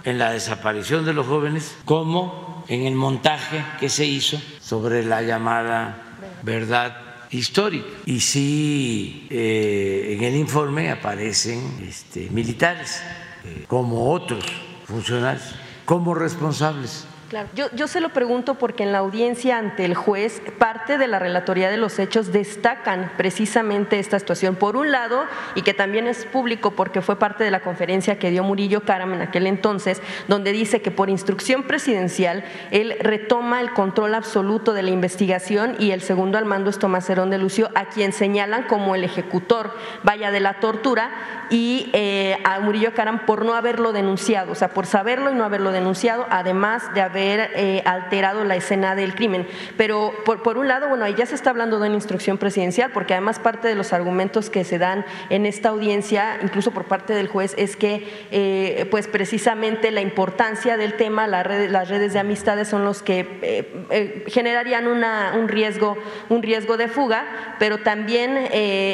[0.04, 5.22] en la desaparición de los jóvenes como en el montaje que se hizo sobre la
[5.22, 7.86] llamada verdad histórica.
[8.06, 13.02] Y sí, eh, en el informe aparecen este, militares,
[13.44, 14.44] eh, como otros
[14.85, 15.55] funcionarios
[15.85, 20.98] como responsables Claro, yo, se lo pregunto porque en la audiencia ante el juez, parte
[20.98, 24.56] de la relatoría de los hechos destacan precisamente esta situación.
[24.56, 25.24] Por un lado,
[25.55, 29.14] y que también es público porque fue parte de la conferencia que dio Murillo Karam
[29.14, 34.82] en aquel entonces, donde dice que por instrucción presidencial él retoma el control absoluto de
[34.82, 38.64] la investigación y el segundo al mando es Tomás Herón de Lucio, a quien señalan
[38.64, 41.10] como el ejecutor, vaya, de la tortura,
[41.48, 45.44] y eh, a Murillo Karam por no haberlo denunciado, o sea, por saberlo y no
[45.44, 49.47] haberlo denunciado, además de haber eh, alterado la escena del crimen.
[49.77, 53.15] Pero por, un lado, bueno, ahí ya se está hablando de una instrucción presidencial, porque
[53.15, 57.28] además parte de los argumentos que se dan en esta audiencia, incluso por parte del
[57.28, 62.19] juez, es que eh, pues precisamente la importancia del tema, la red, las redes de
[62.19, 65.97] amistades son los que eh, generarían una, un, riesgo,
[66.28, 68.35] un riesgo de fuga, pero también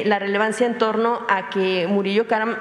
[0.04, 2.56] la relevancia en torno a que Murillo Karam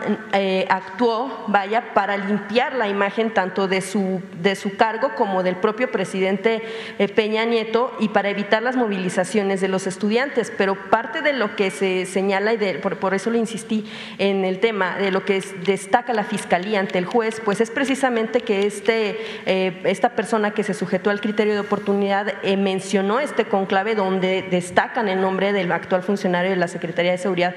[0.69, 5.91] actuó, vaya, para limpiar la imagen tanto de su, de su cargo como del propio
[5.91, 6.61] presidente
[6.97, 10.51] eh, Peña Nieto y para evitar las movilizaciones de los estudiantes.
[10.57, 13.85] Pero parte de lo que se señala, y por, eso le insistí
[14.17, 18.41] en el tema, de lo que destaca la Fiscalía ante el juez, pues es precisamente
[18.41, 23.45] que este, eh, esta persona que se sujetó al criterio de oportunidad eh, mencionó este
[23.45, 27.55] conclave donde destacan el nombre del actual funcionario de la Secretaría de Seguridad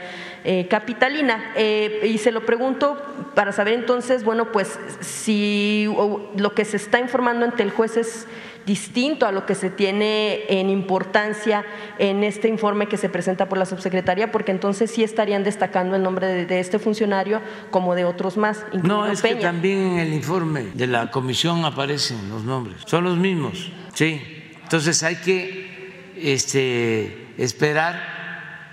[0.68, 1.54] Capitalina.
[1.56, 3.00] y se lo pregunto
[3.34, 5.88] para saber entonces, bueno, pues si
[6.36, 8.26] lo que se está informando ante el juez es
[8.66, 11.64] distinto a lo que se tiene en importancia
[11.98, 16.02] en este informe que se presenta por la subsecretaría, porque entonces sí estarían destacando el
[16.02, 17.40] nombre de, este funcionario
[17.70, 18.64] como de otros más.
[18.82, 23.16] No, es que también en el informe de la comisión aparecen los nombres, son los
[23.16, 24.20] mismos, sí.
[24.62, 28.21] Entonces hay que este, esperar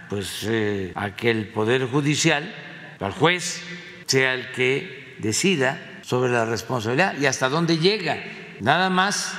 [0.10, 2.54] pues, eh, a que el Poder Judicial,
[3.00, 3.62] el juez,
[4.08, 8.18] sea el que decida sobre la responsabilidad y hasta dónde llega.
[8.60, 9.34] Nada más,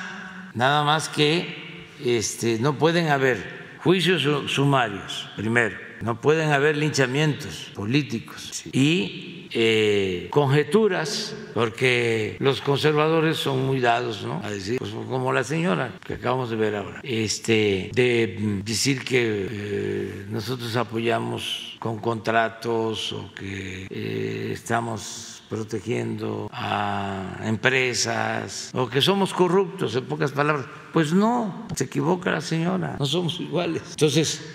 [0.55, 8.62] nada más que este, no pueden haber juicios sumarios, primero, no pueden haber linchamientos políticos.
[8.72, 14.40] Y eh, conjeturas, porque los conservadores son muy dados ¿no?
[14.44, 19.48] a decir, pues, como la señora que acabamos de ver ahora, este, de decir que
[19.51, 29.35] eh, nosotros apoyamos con contratos o que eh, estamos protegiendo a empresas o que somos
[29.35, 30.66] corruptos, en pocas palabras.
[30.93, 33.82] Pues no, se equivoca la señora, no somos iguales.
[33.90, 34.55] Entonces,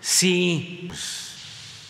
[0.00, 1.32] sí pues,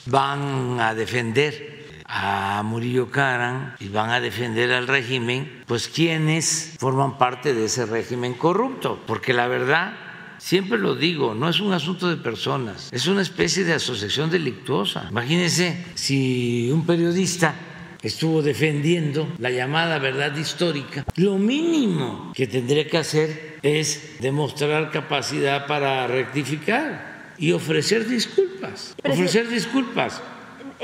[0.07, 1.82] van a defender
[2.15, 7.87] a Murillo Karan y van a defender al régimen, pues quienes forman parte de ese
[7.87, 9.95] régimen corrupto, porque la verdad
[10.37, 15.07] siempre lo digo, no es un asunto de personas, es una especie de asociación delictuosa.
[15.11, 17.55] Imagínense si un periodista
[18.03, 25.67] estuvo defendiendo la llamada verdad histórica, lo mínimo que tendría que hacer es demostrar capacidad
[25.67, 28.95] para rectificar y ofrecer disculpas.
[29.03, 30.21] ofrecer disculpas.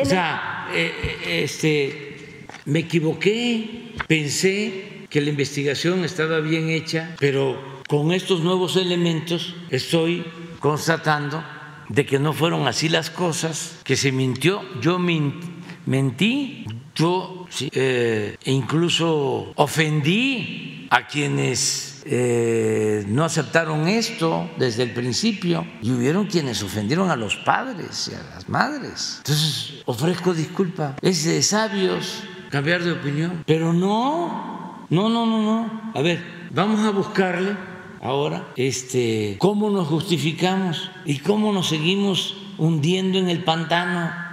[0.00, 7.82] O sea, eh, eh, este, me equivoqué, pensé que la investigación estaba bien hecha, pero
[7.88, 10.24] con estos nuevos elementos estoy
[10.60, 11.42] constatando
[11.88, 19.52] de que no fueron así las cosas, que se mintió, yo mentí, yo eh, incluso
[19.56, 27.16] ofendí a quienes eh, no aceptaron esto desde el principio y hubieron quienes ofendieron a
[27.16, 29.16] los padres y a las madres.
[29.18, 30.96] Entonces ofrezco disculpa.
[31.02, 35.92] Es de sabios cambiar de opinión, pero no, no, no, no, no.
[35.94, 37.56] A ver, vamos a buscarle
[38.00, 44.28] ahora este, cómo nos justificamos y cómo nos seguimos hundiendo en el pantano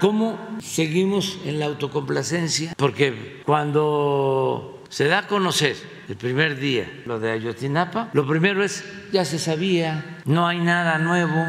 [0.00, 2.74] ¿cómo seguimos en la autocomplacencia?
[2.76, 5.76] Porque cuando se da a conocer
[6.08, 10.98] el primer día lo de Ayotzinapa, lo primero es, ya se sabía, no hay nada
[10.98, 11.44] nuevo,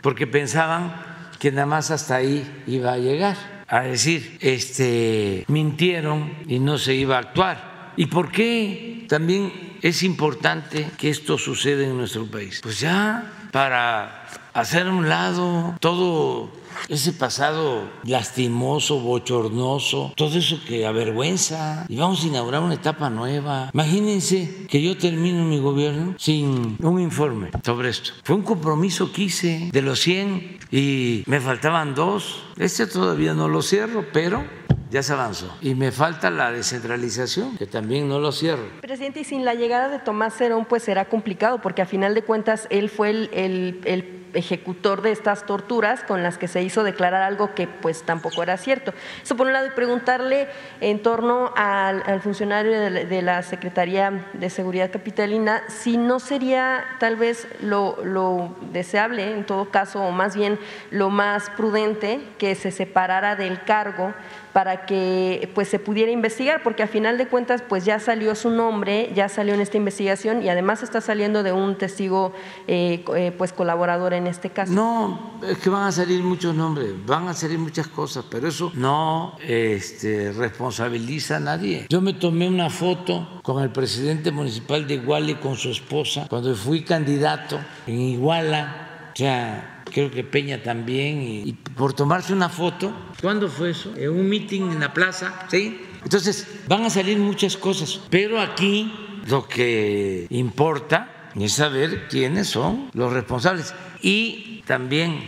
[0.00, 0.94] porque pensaban
[1.38, 3.36] que nada más hasta ahí iba a llegar,
[3.68, 7.92] a decir, este, mintieron y no se iba a actuar.
[7.96, 12.60] ¿Y por qué también es importante que esto suceda en nuestro país?
[12.62, 16.52] Pues ya para hacer un lado todo
[16.88, 21.86] ese pasado lastimoso, bochornoso, todo eso que avergüenza.
[21.88, 23.70] Y vamos a inaugurar una etapa nueva.
[23.72, 28.12] Imagínense que yo termino mi gobierno sin un informe sobre esto.
[28.22, 32.44] Fue un compromiso que hice de los 100 y me faltaban dos.
[32.56, 34.44] Este todavía no lo cierro, pero
[34.90, 35.54] ya se avanzó.
[35.60, 38.64] Y me falta la descentralización, que también no lo cierro.
[38.80, 42.22] Presidente, y sin la llegada de Tomás Cerón, pues será complicado, porque a final de
[42.22, 47.22] cuentas él fue el, el ejecutor de estas torturas con las que se hizo declarar
[47.22, 48.92] algo que pues tampoco era cierto.
[49.22, 50.48] Eso por un lado, y preguntarle
[50.80, 57.48] en torno al, funcionario de la, Secretaría de Seguridad Capitalina si no sería tal vez
[57.60, 60.58] lo, lo deseable, en todo caso, o más bien
[60.90, 64.14] lo más prudente, que se separara del cargo
[64.56, 68.48] para que pues se pudiera investigar, porque a final de cuentas pues ya salió su
[68.48, 72.32] nombre, ya salió en esta investigación y además está saliendo de un testigo
[72.66, 74.72] eh, eh, pues colaborador en este caso.
[74.72, 78.72] No, es que van a salir muchos nombres, van a salir muchas cosas, pero eso
[78.74, 81.84] no este, responsabiliza a nadie.
[81.90, 86.54] Yo me tomé una foto con el presidente municipal de Iguala con su esposa cuando
[86.54, 92.92] fui candidato en Iguala, o sea, creo que Peña también, y, por tomarse una foto.
[93.22, 93.94] ¿Cuándo fue eso?
[93.96, 95.80] En un meeting en la plaza, ¿sí?
[96.04, 98.92] Entonces, van a salir muchas cosas, pero aquí
[99.26, 105.18] lo que importa es saber quiénes son los responsables y también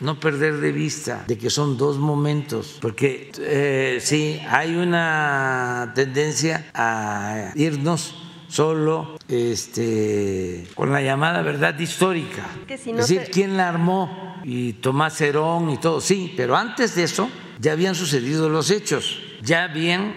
[0.00, 6.68] no perder de vista de que son dos momentos, porque eh, sí, hay una tendencia
[6.74, 8.16] a irnos
[8.48, 12.46] solo este, con la llamada verdad histórica.
[12.68, 17.28] es decir, quién la armó y Tomás Herón y todo, sí, pero antes de eso
[17.58, 20.14] ya habían sucedido los hechos, ya habían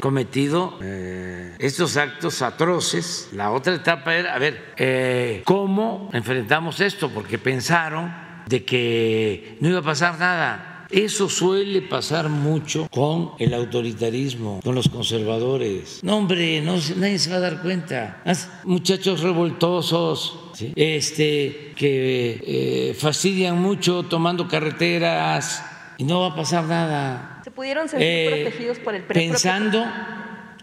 [0.00, 3.28] cometido eh, estos actos atroces.
[3.32, 7.10] La otra etapa era, a ver, eh, ¿cómo enfrentamos esto?
[7.10, 8.14] Porque pensaron
[8.46, 14.74] de que no iba a pasar nada eso suele pasar mucho con el autoritarismo, con
[14.74, 16.00] los conservadores.
[16.02, 18.22] No, hombre, no, nadie se va a dar cuenta.
[18.64, 20.38] Muchachos revoltosos,
[20.74, 25.64] este, que eh, fastidian mucho tomando carreteras
[25.98, 27.40] y no va a pasar nada.
[27.44, 29.84] Se pudieron sentir eh, protegidos por el Pensando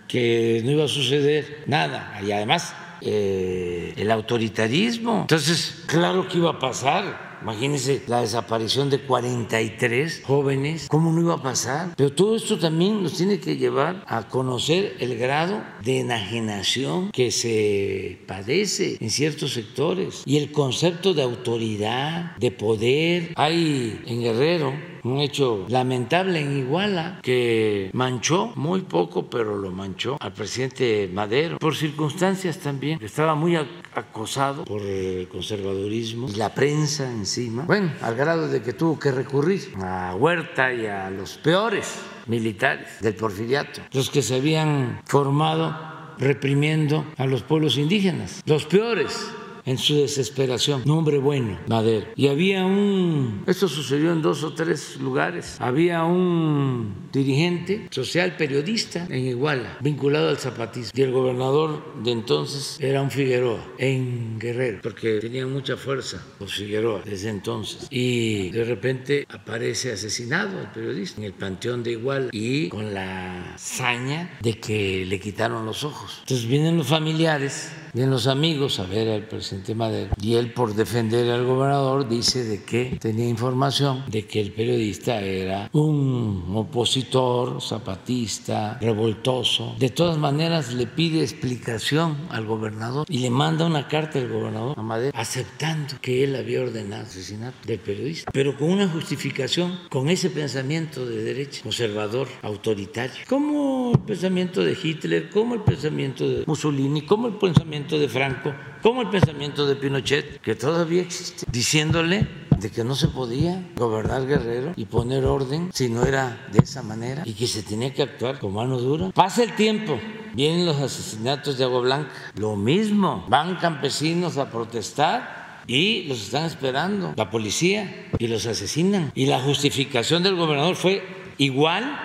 [0.07, 2.19] que no iba a suceder nada.
[2.25, 5.21] Y además, eh, el autoritarismo.
[5.21, 11.33] Entonces, claro que iba a pasar Imagínense la desaparición de 43 jóvenes, ¿cómo no iba
[11.33, 11.93] a pasar?
[11.97, 17.31] Pero todo esto también nos tiene que llevar a conocer el grado de enajenación que
[17.31, 23.33] se padece en ciertos sectores y el concepto de autoridad, de poder.
[23.35, 30.17] Hay en Guerrero un hecho lamentable en Iguala que manchó muy poco, pero lo manchó
[30.19, 32.99] al presidente Madero por circunstancias también.
[33.01, 37.63] Estaba muy acosado por el conservadurismo y la prensa encima.
[37.63, 42.87] Bueno, al grado de que tuvo que recurrir a Huerta y a los peores militares
[43.01, 49.27] del porfiriato, los que se habían formado reprimiendo a los pueblos indígenas, los peores
[49.65, 50.81] en su desesperación.
[50.85, 52.07] Un hombre bueno, Madero.
[52.15, 59.05] Y había un, esto sucedió en dos o tres lugares, había un dirigente social, periodista
[59.09, 60.91] en Iguala, vinculado al zapatismo.
[60.95, 66.53] Y el gobernador de entonces era un Figueroa, en Guerrero, porque tenía mucha fuerza los
[66.53, 67.87] Figueroa desde entonces.
[67.89, 73.55] Y de repente aparece asesinado el periodista en el panteón de Iguala y con la
[73.57, 76.19] saña de que le quitaron los ojos.
[76.21, 80.11] Entonces vienen los familiares vienen los amigos a ver al presidente Madero.
[80.21, 85.21] Y él, por defender al gobernador, dice de que tenía información de que el periodista
[85.21, 89.75] era un opositor, zapatista, revoltoso.
[89.79, 94.77] De todas maneras, le pide explicación al gobernador y le manda una carta al gobernador
[94.77, 100.09] a Madero aceptando que él había ordenado asesinar del periodista, pero con una justificación, con
[100.09, 106.43] ese pensamiento de derecha, conservador, autoritario, como el pensamiento de Hitler, como el pensamiento de
[106.45, 108.53] Mussolini, como el pensamiento de Franco,
[108.83, 112.27] como el pensamiento de Pinochet, que todavía existe, diciéndole
[112.59, 116.83] de que no se podía gobernar Guerrero y poner orden si no era de esa
[116.83, 119.09] manera y que se tenía que actuar con mano dura.
[119.11, 119.97] Pasa el tiempo,
[120.33, 126.43] vienen los asesinatos de Agua Blanca, lo mismo, van campesinos a protestar y los están
[126.43, 129.13] esperando la policía y los asesinan.
[129.15, 131.01] Y la justificación del gobernador fue
[131.37, 131.99] igual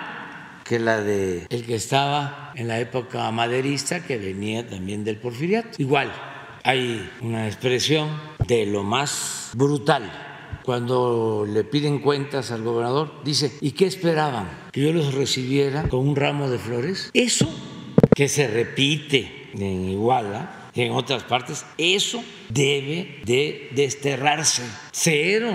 [0.63, 5.69] que la de el que estaba en la época maderista que venía también del porfiriato.
[5.77, 6.11] Igual,
[6.69, 8.09] hay una expresión
[8.45, 10.59] de lo más brutal.
[10.63, 14.47] Cuando le piden cuentas al gobernador, dice, ¿y qué esperaban?
[14.71, 17.09] ¿Que yo los recibiera con un ramo de flores?
[17.15, 17.49] Eso
[18.15, 24.61] que se repite en Iguala, y en otras partes, eso debe de desterrarse.
[24.91, 25.51] Cero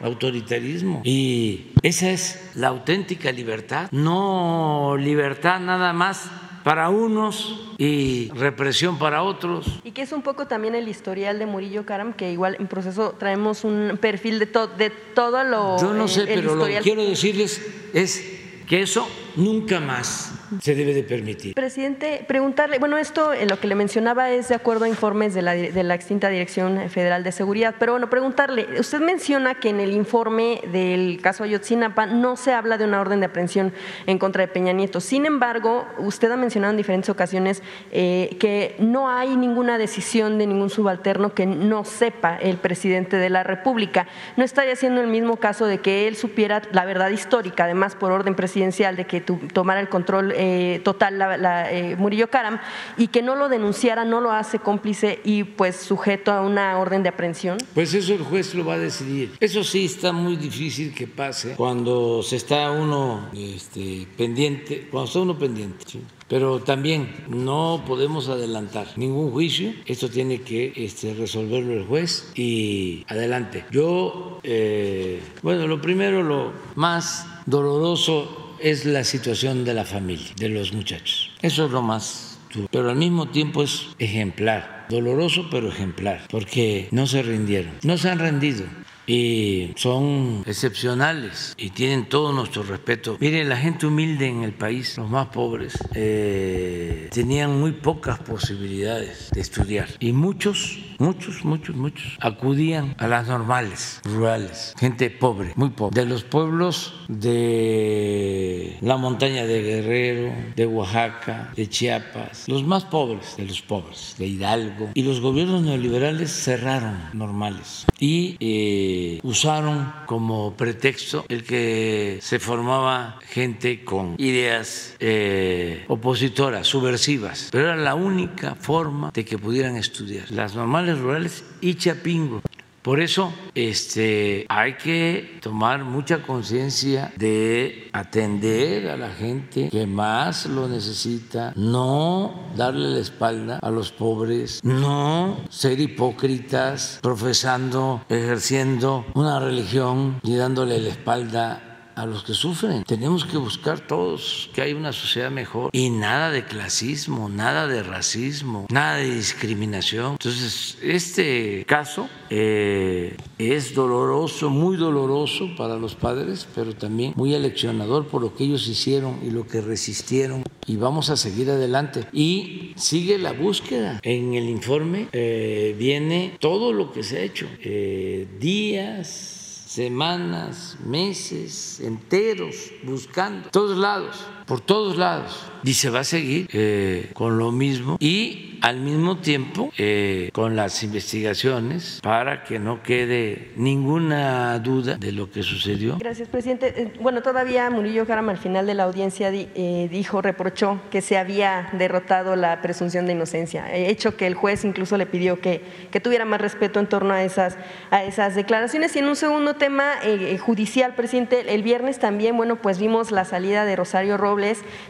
[0.00, 1.02] autoritarismo.
[1.04, 6.30] Y esa es la auténtica libertad, no libertad nada más
[6.64, 9.66] para unos y represión para otros.
[9.84, 13.14] Y que es un poco también el historial de Murillo Karam, que igual en proceso
[13.18, 14.46] traemos un perfil de,
[14.78, 15.78] de todo lo...
[15.80, 20.94] Yo no sé, pero lo que quiero decirles es que eso nunca más se debe
[20.94, 21.54] de permitir.
[21.54, 25.42] Presidente, preguntarle, bueno, esto en lo que le mencionaba es de acuerdo a informes de
[25.42, 29.80] la, de la extinta Dirección Federal de Seguridad, pero bueno, preguntarle, usted menciona que en
[29.80, 33.72] el informe del caso Ayotzinapa no se habla de una orden de aprehensión
[34.06, 35.00] en contra de Peña Nieto.
[35.00, 40.46] Sin embargo, usted ha mencionado en diferentes ocasiones eh, que no hay ninguna decisión de
[40.46, 44.06] ningún subalterno que no sepa el presidente de la República.
[44.36, 48.12] ¿No estaría siendo el mismo caso de que él supiera la verdad histórica, además por
[48.12, 52.58] orden presidencial, de que tomara el control eh, total la, eh, Murillo Karam
[52.96, 57.04] y que no lo denunciara, no lo hace cómplice y pues sujeto a una orden
[57.04, 57.58] de aprehensión?
[57.74, 59.36] Pues eso el juez lo va a decidir.
[59.38, 65.20] Eso sí está muy difícil que pase cuando se está uno este, pendiente, cuando está
[65.20, 65.84] uno pendiente.
[66.26, 69.74] Pero también no podemos adelantar ningún juicio.
[69.86, 73.64] Esto tiene que este, resolverlo el juez y adelante.
[73.70, 80.48] Yo, eh, bueno, lo primero, lo más doloroso es la situación de la familia, de
[80.48, 81.30] los muchachos.
[81.42, 82.68] Eso es lo más duro.
[82.70, 84.86] Pero al mismo tiempo es ejemplar.
[84.88, 86.26] Doloroso, pero ejemplar.
[86.30, 87.72] Porque no se rindieron.
[87.82, 88.64] No se han rendido
[89.06, 93.16] y son excepcionales y tienen todo nuestro respeto.
[93.20, 99.30] Miren, la gente humilde en el país, los más pobres, eh, tenían muy pocas posibilidades
[99.32, 105.70] de estudiar y muchos, muchos, muchos, muchos acudían a las normales, rurales, gente pobre, muy
[105.70, 112.84] pobre, de los pueblos de la montaña de Guerrero, de Oaxaca, de Chiapas, los más
[112.84, 118.91] pobres de los pobres, de Hidalgo, y los gobiernos neoliberales cerraron normales y eh,
[119.22, 127.76] usaron como pretexto el que se formaba gente con ideas eh, opositoras, subversivas, pero era
[127.76, 130.30] la única forma de que pudieran estudiar.
[130.30, 132.42] Las normales rurales y Chapingo
[132.82, 140.46] por eso este, hay que tomar mucha conciencia de atender a la gente que más
[140.46, 149.38] lo necesita, no darle la espalda a los pobres, no ser hipócritas profesando, ejerciendo una
[149.38, 152.84] religión y dándole la espalda a los que sufren.
[152.84, 157.82] Tenemos que buscar todos que hay una sociedad mejor y nada de clasismo, nada de
[157.82, 160.12] racismo, nada de discriminación.
[160.12, 168.06] Entonces, este caso eh, es doloroso, muy doloroso para los padres, pero también muy aleccionador
[168.06, 170.44] por lo que ellos hicieron y lo que resistieron.
[170.66, 172.06] Y vamos a seguir adelante.
[172.12, 174.00] Y sigue la búsqueda.
[174.02, 177.48] En el informe eh, viene todo lo que se ha hecho.
[177.60, 179.41] Eh, días
[179.72, 185.48] semanas, meses enteros buscando, todos lados, por todos lados.
[185.64, 190.56] Y se va a seguir eh, con lo mismo y al mismo tiempo eh, con
[190.56, 195.98] las investigaciones para que no quede ninguna duda de lo que sucedió.
[195.98, 196.74] Gracias, presidente.
[196.76, 201.70] Eh, bueno, todavía Murillo Karam al final de la audiencia dijo, reprochó que se había
[201.72, 205.62] derrotado la presunción de inocencia, hecho que el juez incluso le pidió que,
[205.92, 207.56] que tuviera más respeto en torno a esas,
[207.90, 208.94] a esas declaraciones.
[208.96, 209.92] Y en un segundo tema
[210.40, 214.41] judicial, presidente, el viernes también, bueno, pues vimos la salida de Rosario Robles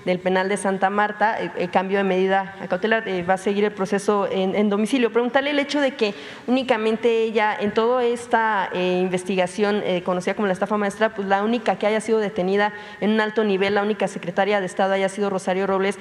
[0.04, 3.64] del penal de Santa Marta, el, eh, cambio de medida cautelar, eh, va a seguir
[3.64, 5.12] el proceso en, domicilio.
[5.12, 6.14] Preguntarle el hecho de que
[6.46, 11.76] únicamente ella, en toda esta eh, investigación conocida como la estafa maestra, pues la única
[11.76, 15.28] que haya sido detenida en un alto nivel, la única secretaria de Estado haya sido
[15.28, 15.98] Rosario Robles,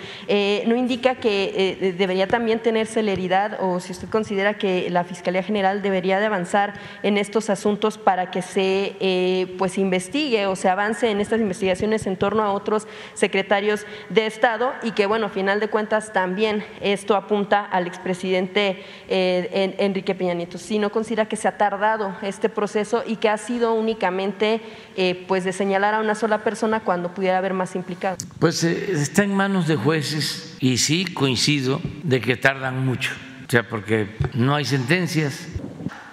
[0.65, 5.81] no indica que debería también tener celeridad o si usted considera que la Fiscalía General
[5.81, 6.73] debería de avanzar
[7.03, 12.15] en estos asuntos para que se pues investigue o se avance en estas investigaciones en
[12.15, 12.87] torno a otros
[13.31, 19.75] secretarios de Estado y que, bueno, final de cuentas también esto apunta al expresidente eh,
[19.79, 20.57] Enrique Peña Nieto.
[20.57, 24.59] Si no considera que se ha tardado este proceso y que ha sido únicamente
[24.97, 28.19] eh, pues de señalar a una sola persona cuando pudiera haber más implicados.
[28.37, 33.11] Pues eh, está en manos de jueces y sí coincido de que tardan mucho,
[33.47, 35.47] o sea, porque no hay sentencias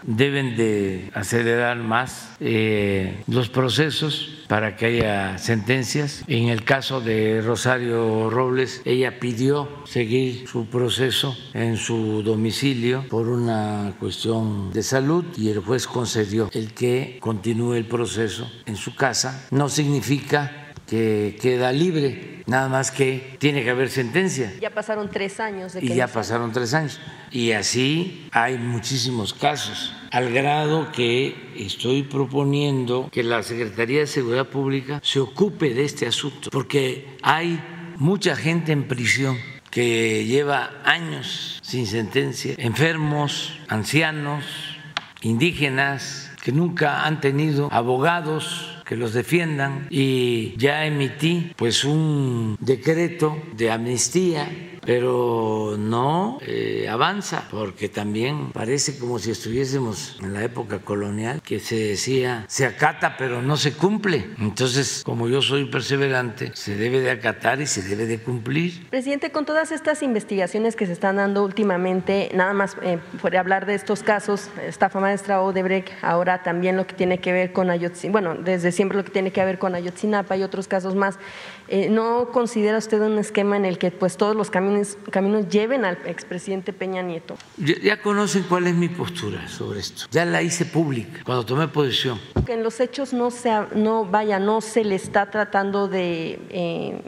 [0.09, 6.25] deben de acelerar más eh, los procesos para que haya sentencias.
[6.27, 13.29] En el caso de Rosario Robles, ella pidió seguir su proceso en su domicilio por
[13.29, 18.95] una cuestión de salud y el juez concedió el que continúe el proceso en su
[18.95, 19.47] casa.
[19.51, 24.53] No significa que queda libre, nada más que tiene que haber sentencia.
[24.61, 25.75] Ya pasaron tres años.
[25.75, 26.99] De que y ya pasaron tres años.
[27.31, 34.47] Y así hay muchísimos casos, al grado que estoy proponiendo que la Secretaría de Seguridad
[34.47, 37.61] Pública se ocupe de este asunto, porque hay
[37.97, 39.37] mucha gente en prisión
[39.71, 44.45] que lleva años sin sentencia, enfermos, ancianos,
[45.21, 49.87] indígenas, que nunca han tenido abogados que los defiendan.
[49.91, 54.51] Y ya emití pues un decreto de amnistía
[54.89, 61.61] pero no eh, avanza, porque también parece como si estuviésemos en la época colonial, que
[61.61, 64.31] se decía, se acata pero no se cumple.
[64.39, 68.89] Entonces, como yo soy perseverante, se debe de acatar y se debe de cumplir.
[68.89, 73.67] Presidente, con todas estas investigaciones que se están dando últimamente, nada más eh, por hablar
[73.67, 78.21] de estos casos, estafa maestra Odebrecht, ahora también lo que tiene que ver con Ayotzinapa,
[78.21, 81.19] bueno, desde siempre lo que tiene que ver con Ayotzinapa y otros casos más,
[81.71, 84.78] eh, ¿no considera usted un esquema en el que pues todos los caminos,
[85.11, 87.37] caminos lleven al expresidente Peña Nieto?
[87.57, 90.05] Ya, conocen cuál es mi postura sobre esto.
[90.11, 92.21] Ya la hice pública cuando tomé posición.
[92.47, 97.03] Que en los hechos no se, no vaya, no se le está tratando de eh,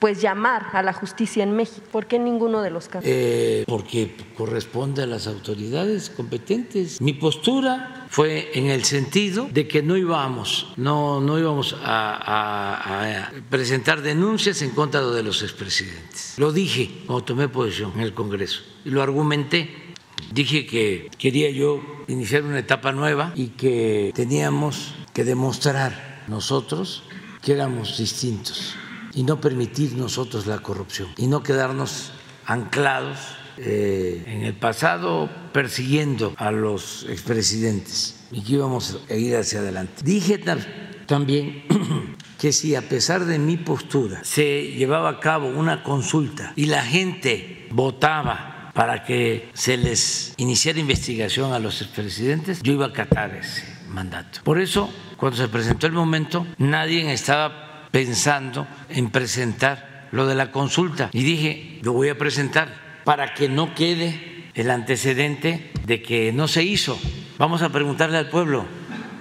[0.00, 1.86] pues llamar a la justicia en México.
[1.92, 3.04] ¿Por qué ninguno de los casos?
[3.06, 7.00] Eh, porque corresponde a las autoridades competentes.
[7.00, 14.00] Mi postura fue en el sentido de que no íbamos, no, no íbamos a, presentar
[14.00, 16.34] denuncias en contra de los expresidentes.
[16.38, 19.68] Lo dije cuando tomé posición en el Congreso y lo argumenté.
[20.32, 27.02] Dije que quería yo iniciar una etapa nueva y que teníamos que demostrar nosotros
[27.42, 28.76] que éramos distintos
[29.14, 32.12] y no permitir nosotros la corrupción y no quedarnos
[32.46, 33.18] anclados
[33.56, 40.02] eh, en el pasado persiguiendo a los expresidentes y que íbamos a ir hacia adelante.
[40.04, 40.40] Dije
[41.06, 41.64] también
[42.38, 46.82] que si a pesar de mi postura se llevaba a cabo una consulta y la
[46.82, 53.34] gente votaba para que se les iniciara investigación a los expresidentes, yo iba a acatar
[53.34, 54.40] ese mandato.
[54.44, 60.50] Por eso, cuando se presentó el momento, nadie estaba pensando en presentar lo de la
[60.50, 66.32] consulta y dije, lo voy a presentar para que no quede el antecedente de que
[66.32, 66.98] no se hizo.
[67.38, 68.64] Vamos a preguntarle al pueblo.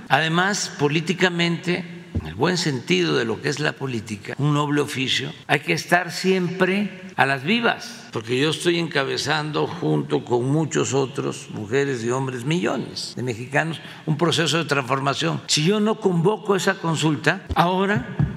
[0.10, 1.86] Además, políticamente,
[2.20, 5.74] en el buen sentido de lo que es la política, un noble oficio, hay que
[5.74, 12.10] estar siempre a las vivas, porque yo estoy encabezando junto con muchos otros, mujeres y
[12.10, 15.42] hombres, millones de mexicanos, un proceso de transformación.
[15.48, 18.29] Si yo no convoco esa consulta, ahora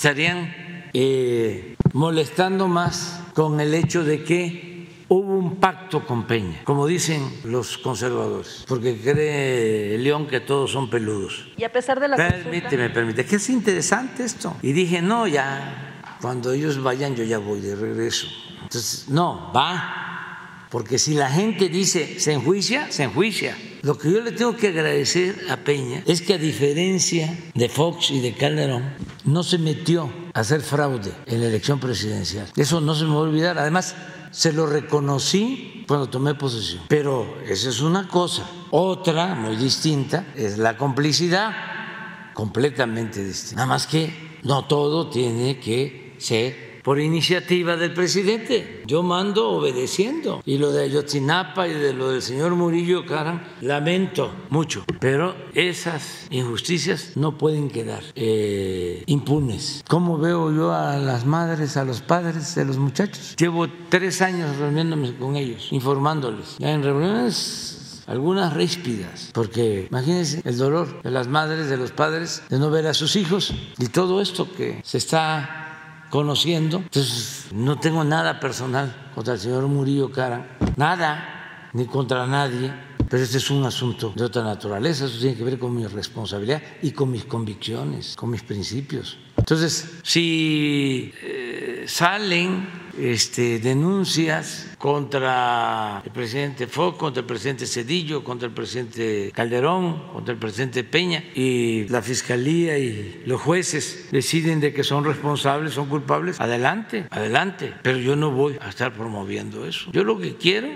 [0.00, 0.50] estarían
[0.94, 7.22] eh, molestando más con el hecho de que hubo un pacto con Peña, como dicen
[7.44, 11.50] los conservadores, porque cree León que todos son peludos.
[11.58, 14.56] Y a pesar de la Permíteme, permíteme, que es interesante esto.
[14.62, 18.26] Y dije, no, ya, cuando ellos vayan yo ya voy de regreso.
[18.62, 23.54] Entonces, no, va, porque si la gente dice se enjuicia, se enjuicia.
[23.82, 28.10] Lo que yo le tengo que agradecer a Peña es que a diferencia de Fox
[28.10, 28.84] y de Calderón,
[29.24, 32.46] no se metió a hacer fraude en la elección presidencial.
[32.56, 33.58] Eso no se me va a olvidar.
[33.58, 33.94] Además,
[34.30, 36.82] se lo reconocí cuando tomé posesión.
[36.88, 38.48] Pero esa es una cosa.
[38.70, 43.56] Otra, muy distinta, es la complicidad, completamente distinta.
[43.56, 48.82] Nada más que no todo tiene que ser por iniciativa del presidente.
[48.86, 50.42] Yo mando obedeciendo.
[50.44, 54.84] Y lo de Ayotzinapa y de lo del señor Murillo Caran, lamento mucho.
[55.00, 59.84] Pero esas injusticias no pueden quedar eh, impunes.
[59.88, 63.36] ¿Cómo veo yo a las madres, a los padres de los muchachos?
[63.36, 66.56] Llevo tres años reuniéndome con ellos, informándoles.
[66.60, 67.76] en reuniones
[68.10, 72.88] algunas ríspidas, porque imagínense el dolor de las madres, de los padres, de no ver
[72.88, 75.69] a sus hijos y todo esto que se está
[76.10, 76.78] conociendo.
[76.78, 82.72] Entonces, no tengo nada personal contra el señor Murillo Cara, nada, ni contra nadie,
[83.10, 86.62] pero este es un asunto de otra naturaleza, eso tiene que ver con mi responsabilidad
[86.80, 89.18] y con mis convicciones, con mis principios.
[89.36, 98.46] Entonces, si eh, salen este, denuncias contra el presidente Fox, contra el presidente Cedillo, contra
[98.46, 104.72] el presidente Calderón, contra el presidente Peña, y la fiscalía y los jueces deciden de
[104.72, 107.74] que son responsables, son culpables, adelante, adelante.
[107.82, 109.90] Pero yo no voy a estar promoviendo eso.
[109.90, 110.68] Yo lo que quiero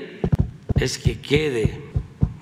[0.75, 1.94] es que quede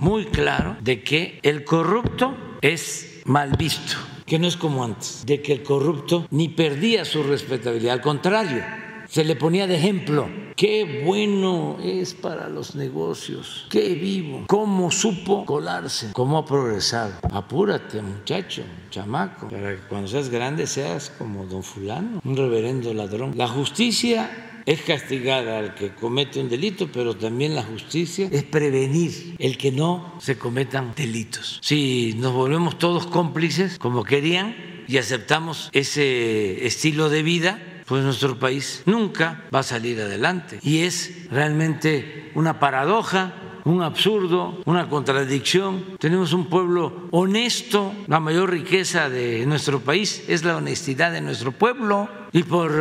[0.03, 3.97] muy claro de que el corrupto es mal visto
[4.27, 8.65] que no es como antes, de que el corrupto ni perdía su respetabilidad, al contrario,
[9.07, 10.27] se le ponía de ejemplo.
[10.57, 17.13] Qué bueno es para los negocios, qué vivo, cómo supo colarse, cómo ha progresado.
[17.31, 23.35] Apúrate, muchacho, chamaco, para que cuando seas grande seas como don fulano, un reverendo ladrón.
[23.37, 29.37] La justicia es castigar al que comete un delito, pero también la justicia es prevenir
[29.39, 31.59] el que no se cometan delitos.
[31.63, 34.55] Si nos volvemos todos cómplices, como querían,
[34.89, 40.59] y aceptamos ese estilo de vida, pues nuestro país nunca va a salir adelante.
[40.63, 43.35] Y es realmente una paradoja
[43.65, 45.85] un absurdo, una contradicción.
[45.99, 51.53] Tenemos un pueblo honesto, la mayor riqueza de nuestro país es la honestidad de nuestro
[51.53, 52.73] pueblo y por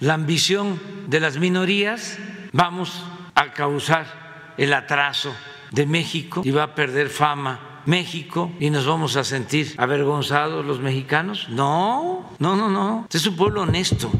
[0.00, 2.18] la ambición de las minorías
[2.52, 3.04] vamos
[3.34, 5.34] a causar el atraso
[5.70, 10.80] de México y va a perder fama México y nos vamos a sentir avergonzados los
[10.80, 11.48] mexicanos.
[11.48, 13.02] No, no, no, no.
[13.04, 14.10] Este es un pueblo honesto.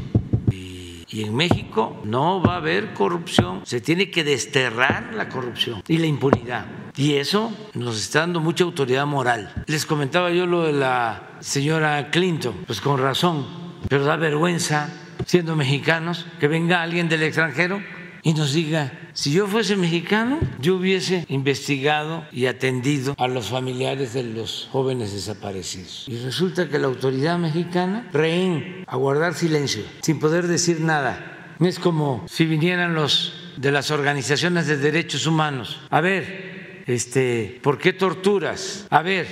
[1.13, 3.61] Y en México no va a haber corrupción.
[3.65, 6.65] Se tiene que desterrar la corrupción y la impunidad.
[6.95, 9.53] Y eso nos está dando mucha autoridad moral.
[9.67, 13.45] Les comentaba yo lo de la señora Clinton, pues con razón,
[13.89, 14.89] pero da vergüenza,
[15.27, 17.79] siendo mexicanos, que venga alguien del extranjero
[18.23, 24.13] y nos diga, si yo fuese mexicano, yo hubiese investigado y atendido a los familiares
[24.13, 26.05] de los jóvenes desaparecidos.
[26.07, 31.55] Y resulta que la autoridad mexicana, rehén, a guardar silencio, sin poder decir nada.
[31.59, 35.81] Es como si vinieran los de las organizaciones de derechos humanos.
[35.89, 38.87] A ver, este, ¿por qué torturas?
[38.89, 39.27] A ver,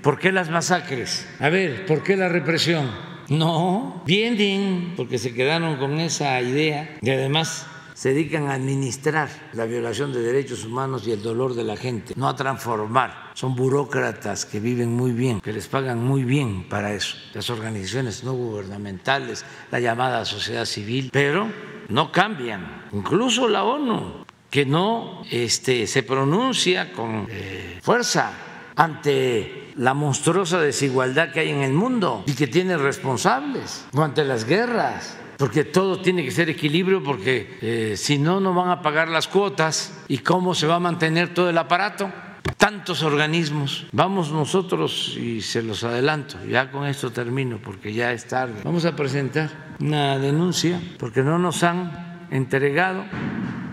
[0.00, 1.28] ¿por qué las masacres?
[1.40, 2.88] A ver, ¿por qué la represión?
[3.28, 7.66] No, bien, porque se quedaron con esa idea y además
[8.02, 12.14] se dedican a administrar la violación de derechos humanos y el dolor de la gente,
[12.16, 13.30] no a transformar.
[13.34, 17.16] Son burócratas que viven muy bien, que les pagan muy bien para eso.
[17.32, 21.46] Las organizaciones no gubernamentales, la llamada sociedad civil, pero
[21.90, 22.88] no cambian.
[22.90, 28.32] Incluso la ONU, que no este, se pronuncia con eh, fuerza
[28.74, 34.24] ante la monstruosa desigualdad que hay en el mundo y que tiene responsables, o ante
[34.24, 38.82] las guerras porque todo tiene que ser equilibrio, porque eh, si no, no van a
[38.82, 42.10] pagar las cuotas y cómo se va a mantener todo el aparato.
[42.56, 43.86] Tantos organismos.
[43.92, 48.60] Vamos nosotros, y se los adelanto, ya con esto termino porque ya es tarde.
[48.64, 49.50] Vamos a presentar
[49.80, 53.04] una denuncia porque no nos han entregado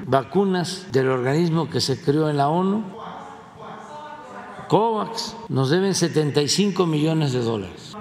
[0.05, 2.83] vacunas del organismo que se creó en la ONU.
[4.67, 7.95] COVAX nos deben 75 millones de dólares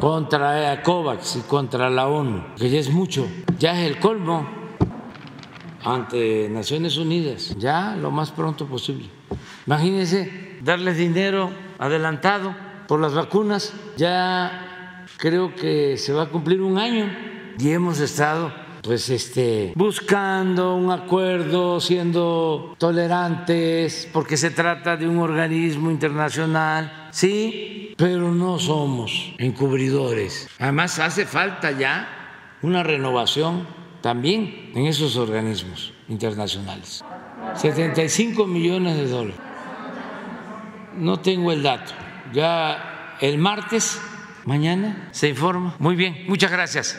[0.00, 3.26] contra COVAX y contra la ONU, que ya es mucho,
[3.58, 4.46] ya es el colmo
[5.84, 9.08] ante Naciones Unidas, ya lo más pronto posible.
[9.66, 12.54] Imagínense darles dinero adelantado
[12.88, 17.10] por las vacunas, ya creo que se va a cumplir un año
[17.58, 18.52] y hemos estado
[18.86, 27.94] pues este buscando un acuerdo, siendo tolerantes, porque se trata de un organismo internacional, sí,
[27.96, 30.48] pero no somos encubridores.
[30.60, 33.66] Además hace falta ya una renovación
[34.00, 37.04] también en esos organismos internacionales.
[37.56, 39.40] 75 millones de dólares.
[40.94, 41.92] No tengo el dato.
[42.32, 44.00] Ya el martes,
[44.44, 45.74] mañana, se informa.
[45.80, 46.96] Muy bien, muchas gracias.